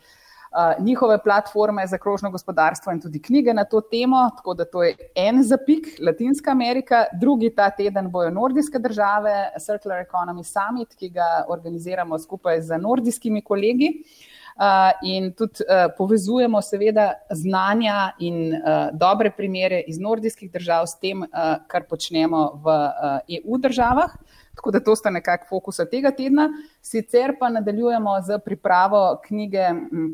njihove 0.80 1.18
platforme 1.24 1.88
za 1.88 1.98
krožno 1.98 2.32
gospodarstvo 2.32 2.92
in 2.92 3.02
tudi 3.02 3.22
knjige 3.22 3.54
na 3.54 3.64
to 3.66 3.82
temo. 3.82 4.30
Tako 4.38 4.54
da 4.54 4.66
to 4.66 4.84
je 4.84 4.96
en 5.16 5.44
zapik, 5.44 5.88
Latinska 6.06 6.52
Amerika, 6.52 7.06
drugi 7.20 7.56
ta 7.56 7.70
teden 7.70 8.12
bojo 8.12 8.30
nordijske 8.30 8.80
države, 8.80 9.52
Circular 9.60 10.06
Economy 10.06 10.44
Summit, 10.44 10.96
ki 10.96 11.10
ga 11.10 11.46
organiziramo 11.48 12.20
skupaj 12.20 12.62
z 12.62 12.78
nordijskimi 12.78 13.42
kolegi. 13.42 14.04
Uh, 14.52 14.92
in 15.08 15.32
tudi 15.34 15.64
uh, 15.64 15.94
povezujemo, 15.98 16.62
seveda, 16.62 17.14
znanja 17.30 18.12
in 18.20 18.54
uh, 18.54 18.90
dobre 18.94 19.32
primere 19.32 19.80
iz 19.88 20.00
nordijskih 20.00 20.52
držav 20.52 20.86
s 20.88 21.00
tem, 21.00 21.24
uh, 21.24 21.56
kar 21.68 21.88
počnemo 21.90 22.42
v 22.64 22.74
uh, 22.76 23.38
EU 23.40 23.58
državah. 23.58 24.12
Tako 24.56 24.72
da 24.72 24.84
to 24.84 24.96
sta 24.96 25.10
nekako 25.10 25.48
fokusa 25.50 25.86
tega 25.86 26.12
tedna. 26.12 26.50
Sicer 26.82 27.38
pa 27.40 27.50
nadaljujemo 27.50 28.18
z 28.28 28.40
pripravo 28.46 29.22
knjige. 29.24 29.72
M, 29.72 30.12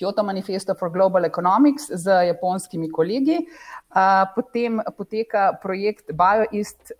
Kyoto 0.00 0.24
Manifesto 0.24 0.74
for 0.74 0.90
Global 0.90 1.24
Economics 1.28 1.90
z 1.92 2.24
japonskimi 2.26 2.88
kolegi. 2.88 3.36
Potem 4.34 4.80
poteka 4.96 5.50
projekt 5.60 6.14
BioEast, 6.16 6.94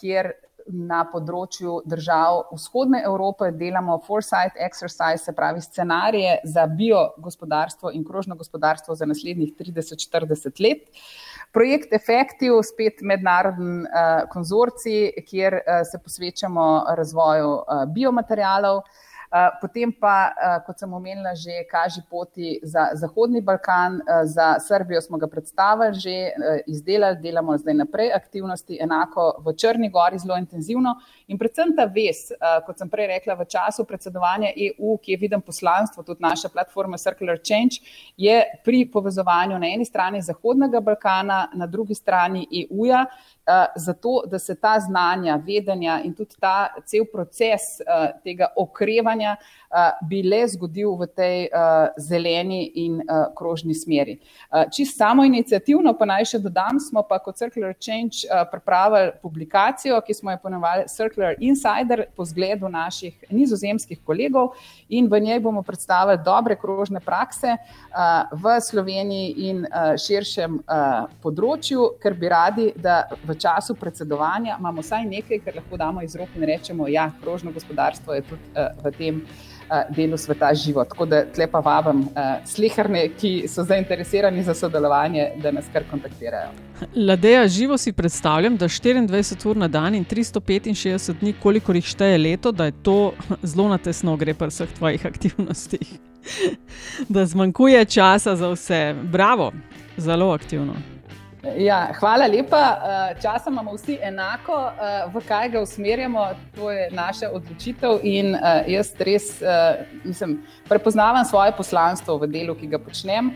kjer 0.00 0.32
na 0.70 1.02
področju 1.08 1.80
držav 1.88 2.50
vzhodne 2.54 3.02
Evrope 3.06 3.50
delamo 3.56 3.98
foresight 4.06 4.58
exercise, 4.58 5.24
se 5.24 5.34
pravi 5.36 5.62
scenarije 5.62 6.38
za 6.44 6.66
biogospodarstvo 6.66 7.92
in 7.94 8.04
krožno 8.04 8.36
gospodarstvo 8.38 8.94
za 8.94 9.06
naslednjih 9.06 9.54
30-40 9.58 10.62
let. 10.62 10.88
Projekt 11.54 11.94
Effective, 11.96 12.62
spet 12.66 13.02
mednarodni 13.02 13.84
uh, 13.86 14.26
konzorcij, 14.30 15.24
kjer 15.26 15.60
uh, 15.60 15.80
se 15.86 15.98
posvečamo 16.02 16.66
razvoju 16.98 17.54
uh, 17.54 17.86
biomaterialov. 17.90 18.82
Eh, 18.84 19.08
potem 19.60 19.92
pa, 19.92 20.34
eh, 20.34 20.58
kot 20.66 20.78
sem 20.78 20.92
omenila, 20.92 21.34
že 21.34 21.62
kaže 21.70 22.02
poti 22.10 22.58
za 22.62 22.90
Zahodni 22.94 23.40
Balkan, 23.40 24.00
eh, 24.02 24.26
za 24.26 24.58
Srbijo 24.58 25.00
smo 25.00 25.18
ga 25.18 25.26
predstavili, 25.26 25.94
že 25.94 26.32
izdelali, 26.66 27.20
delamo 27.22 27.58
zdaj 27.58 27.74
naprej 27.74 28.10
aktivnosti, 28.12 28.78
enako 28.80 29.42
v 29.46 29.54
Črni 29.54 29.90
Gori, 29.90 30.18
zelo 30.18 30.36
intenzivno. 30.36 30.94
In 31.28 31.38
predvsem 31.38 31.76
ta 31.76 31.84
ves, 31.84 32.32
kot 32.66 32.78
sem 32.78 32.90
prej 32.90 33.06
rekla, 33.06 33.34
v 33.34 33.46
času 33.46 33.84
predsedovanja 33.84 34.50
EU, 34.56 34.98
ki 34.98 35.12
je 35.12 35.18
viden 35.18 35.40
poslanstvo, 35.40 36.02
tudi 36.02 36.22
naša 36.22 36.48
platforma 36.48 36.98
Circular 36.98 37.38
Change, 37.38 37.78
je 38.16 38.42
pri 38.64 38.90
povezovanju 38.90 39.58
na 39.58 39.66
eni 39.66 39.84
strani 39.84 40.22
Zahodnega 40.22 40.80
Balkana, 40.80 41.48
na 41.54 41.66
drugi 41.66 41.94
strani 41.94 42.46
EU-ja. 42.50 43.06
Zato, 43.76 44.22
da 44.30 44.38
se 44.38 44.54
ta 44.54 44.78
znanja, 44.80 45.36
vedenja 45.46 46.00
in 46.04 46.14
tudi 46.14 46.36
ta 46.40 46.68
cel 46.86 47.04
proces 47.12 47.80
tega 48.24 48.52
okrevanja 48.56 49.36
bi 50.08 50.22
le 50.22 50.42
zgodil 50.50 50.96
v 50.98 51.06
tej 51.06 51.48
zeleni 51.98 52.60
in 52.84 53.00
krožni 53.38 53.74
smeri. 53.74 54.18
Čisto 54.74 54.98
samo 54.98 55.24
inicijativno, 55.24 55.94
pa 55.98 56.06
naj 56.10 56.26
še 56.32 56.40
dodam, 56.42 56.80
smo 56.82 57.02
pa 57.06 57.18
kot 57.22 57.38
Circular 57.38 57.74
Change 57.78 58.26
pripravili 58.50 59.12
publikacijo, 59.22 60.00
ki 60.06 60.14
smo 60.14 60.34
jo 60.34 60.40
ponovali 60.42 60.88
Circular 60.90 61.38
Insider 61.38 62.04
po 62.16 62.24
zgledu 62.24 62.68
naših 62.68 63.24
nizozemskih 63.30 64.02
kolegov 64.04 64.52
in 64.88 65.08
v 65.10 65.20
njej 65.20 65.40
bomo 65.40 65.62
predstavili 65.62 66.18
dobre 66.24 66.56
krožne 66.58 67.00
prakse 67.00 67.56
v 68.32 68.56
Sloveniji 68.60 69.48
in 69.50 69.64
širšem 69.98 70.60
področju, 71.22 71.94
ker 72.02 72.14
bi 72.18 72.28
radi, 72.30 72.70
da 72.76 73.04
v 73.24 73.38
času 73.40 73.74
predsedovanja 73.74 74.56
imamo 74.58 74.82
vsaj 74.82 75.04
nekaj, 75.04 75.38
kar 75.44 75.56
lahko 75.56 75.76
damo 75.76 76.02
iz 76.02 76.16
rok 76.16 76.28
in 76.36 76.44
rečemo, 76.48 76.88
ja, 76.88 77.10
krožno 77.22 77.52
gospodarstvo 77.52 78.14
je 78.14 78.22
tudi 78.22 78.66
v 78.84 78.92
tem 78.98 79.22
delu 79.96 80.16
sveta 80.16 80.54
živo. 80.54 80.84
Tako 80.84 81.06
da 81.06 81.22
tlepa 81.34 81.60
vabim 81.64 82.02
slehrne, 82.46 83.04
ki 83.20 83.48
so 83.48 83.64
zainteresirani 83.64 84.42
za 84.42 84.54
sodelovanje, 84.54 85.30
da 85.42 85.52
nas 85.54 85.70
kar 85.72 85.84
kontaktirajo. 85.90 86.50
Ladeja, 86.96 87.48
živo 87.48 87.78
si 87.78 87.92
predstavljam, 87.92 88.56
da 88.56 88.68
24 88.68 89.48
ur 89.50 89.56
na 89.56 89.68
dan 89.68 89.94
in 89.94 90.04
365 90.04 91.20
dni, 91.20 91.34
koliko 91.42 91.72
jih 91.72 91.84
šteje 91.84 92.18
leto, 92.18 92.52
da 92.52 92.64
je 92.64 92.76
to 92.82 93.12
zelo 93.52 93.68
na 93.68 93.78
tesno 93.78 94.16
gre 94.16 94.34
pri 94.34 94.50
vseh 94.50 94.78
tvojih 94.78 95.06
aktivnostih. 95.06 95.98
da 97.14 97.26
zmanjkuje 97.26 97.84
časa 97.84 98.36
za 98.36 98.48
vse. 98.48 98.94
Bravo, 99.02 99.52
zelo 99.96 100.30
aktivno. 100.30 100.74
Ja, 101.40 101.88
hvala 101.96 102.26
lepa. 102.26 102.60
Eh, 102.60 103.20
časa 103.22 103.50
imamo 103.50 103.72
vsi 103.72 103.98
enako, 104.02 104.52
eh, 104.52 105.04
v 105.14 105.20
kaj 105.28 105.48
ga 105.48 105.60
usmerjamo, 105.60 106.26
to 106.54 106.70
je 106.70 106.90
naša 106.92 107.30
odločitev. 107.32 108.00
In 108.02 108.34
eh, 108.34 108.64
jaz 108.68 108.92
res 108.98 109.40
mislim, 110.04 110.42
prepoznavam 110.68 111.24
svoje 111.24 111.52
poslanstvo 111.56 112.18
v 112.18 112.26
delu, 112.26 112.54
ki 112.54 112.66
ga 112.66 112.78
počnem, 112.78 113.32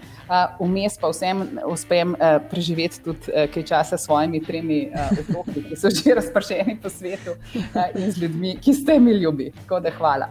vmes 0.60 0.98
pa 1.00 1.08
vsem 1.08 1.58
uspem 1.66 2.14
preživeti 2.50 3.00
tudi 3.04 3.32
kaj 3.54 3.64
časa 3.64 3.96
s 3.98 4.04
svojimi 4.04 4.40
tremi 4.44 4.90
otroki, 4.92 5.64
ki 5.68 5.76
so 5.76 5.90
že 5.90 6.14
razpršeni 6.18 6.76
po 6.82 6.88
svetu 6.88 7.36
in 7.94 8.12
z 8.12 8.22
ljudmi, 8.22 8.56
ki 8.60 8.74
ste 8.74 8.98
mi 8.98 9.12
ljubi. 9.12 9.52
Tako 9.64 9.80
da 9.80 9.90
hvala. 9.90 10.28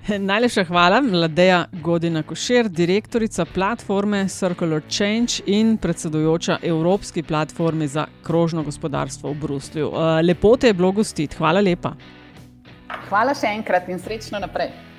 Najlepša 0.30 0.64
hvala, 0.64 1.00
Mladeja 1.00 1.64
Godina 1.72 2.22
Košer, 2.22 2.68
direktorica 2.68 3.44
platforme 3.44 4.28
Circular 4.28 4.82
Change 4.88 5.42
in 5.46 5.76
predsedujoča 5.76 6.58
Evropski 6.62 7.22
platformi 7.22 7.88
za 7.88 8.06
krožno 8.22 8.62
gospodarstvo 8.62 9.30
v 9.30 9.34
Bruslju. 9.34 9.86
Eh, 9.86 10.22
lepo 10.22 10.56
te 10.56 10.66
je 10.66 10.74
bilo 10.74 10.92
gostiti, 10.92 11.36
hvala 11.36 11.60
lepa. 11.60 11.92
Hvala 13.08 13.34
še 13.34 13.52
enkrat 13.54 13.88
in 13.88 13.98
srečno 13.98 14.38
naprej. 14.38 14.89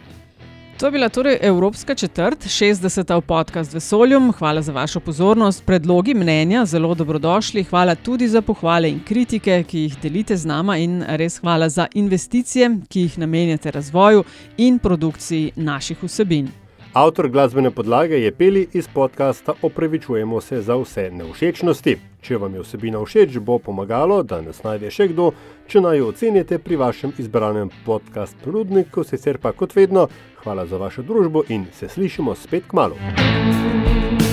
To 0.82 0.88
je 0.88 0.92
bila 0.92 1.10
torej 1.10 1.38
Evropska 1.42 1.96
četrt, 1.96 2.40
60. 2.40 3.22
podcast 3.22 3.74
Vesoljum. 3.74 4.32
Hvala 4.32 4.62
za 4.62 4.72
vašo 4.72 5.00
pozornost. 5.00 5.66
Predlogi, 5.66 6.14
mnenja, 6.14 6.66
zelo 6.66 6.96
dobrodošli. 6.96 7.64
Hvala 7.64 7.96
tudi 7.96 8.28
za 8.28 8.42
pohvale 8.42 8.90
in 8.90 9.00
kritike, 9.06 9.64
ki 9.64 9.80
jih 9.80 9.98
delite 10.02 10.38
z 10.38 10.46
nama, 10.46 10.78
in 10.78 11.04
res 11.08 11.38
hvala 11.40 11.70
za 11.70 11.88
investicije, 11.94 12.70
ki 12.90 13.02
jih 13.02 13.20
namenjate 13.20 13.72
razvoju 13.72 14.24
in 14.58 14.80
produkciji 14.80 15.52
naših 15.56 16.04
vsebin. 16.04 16.50
Avtor 16.94 17.30
glasbene 17.30 17.72
podlage 17.72 18.18
je 18.18 18.32
Peli 18.32 18.68
iz 18.74 18.88
podcasta 18.88 19.54
Opravičujemo 19.62 20.42
se 20.42 20.62
za 20.62 20.76
vse 20.76 21.10
neušečnosti. 21.12 22.11
Če 22.22 22.38
vam 22.38 22.54
je 22.54 22.62
vsebina 22.62 23.00
všeč, 23.02 23.40
bo 23.42 23.58
pomagalo, 23.58 24.22
da 24.24 24.42
nas 24.46 24.62
najde 24.62 24.92
še 24.94 25.08
kdo, 25.10 25.32
če 25.66 25.82
naj 25.82 25.98
jo 25.98 26.12
ocenite 26.14 26.60
pri 26.62 26.78
vašem 26.78 27.16
izbranem 27.18 27.72
podkastu 27.86 28.54
Rudniku, 28.54 29.02
sicer 29.02 29.42
pa 29.42 29.56
kot 29.58 29.74
vedno, 29.74 30.06
hvala 30.44 30.68
za 30.70 30.78
vašo 30.78 31.02
družbo 31.02 31.48
in 31.50 31.66
se 31.74 31.90
slišimo 31.90 32.38
spet 32.38 32.70
k 32.70 32.78
malu. 32.78 34.30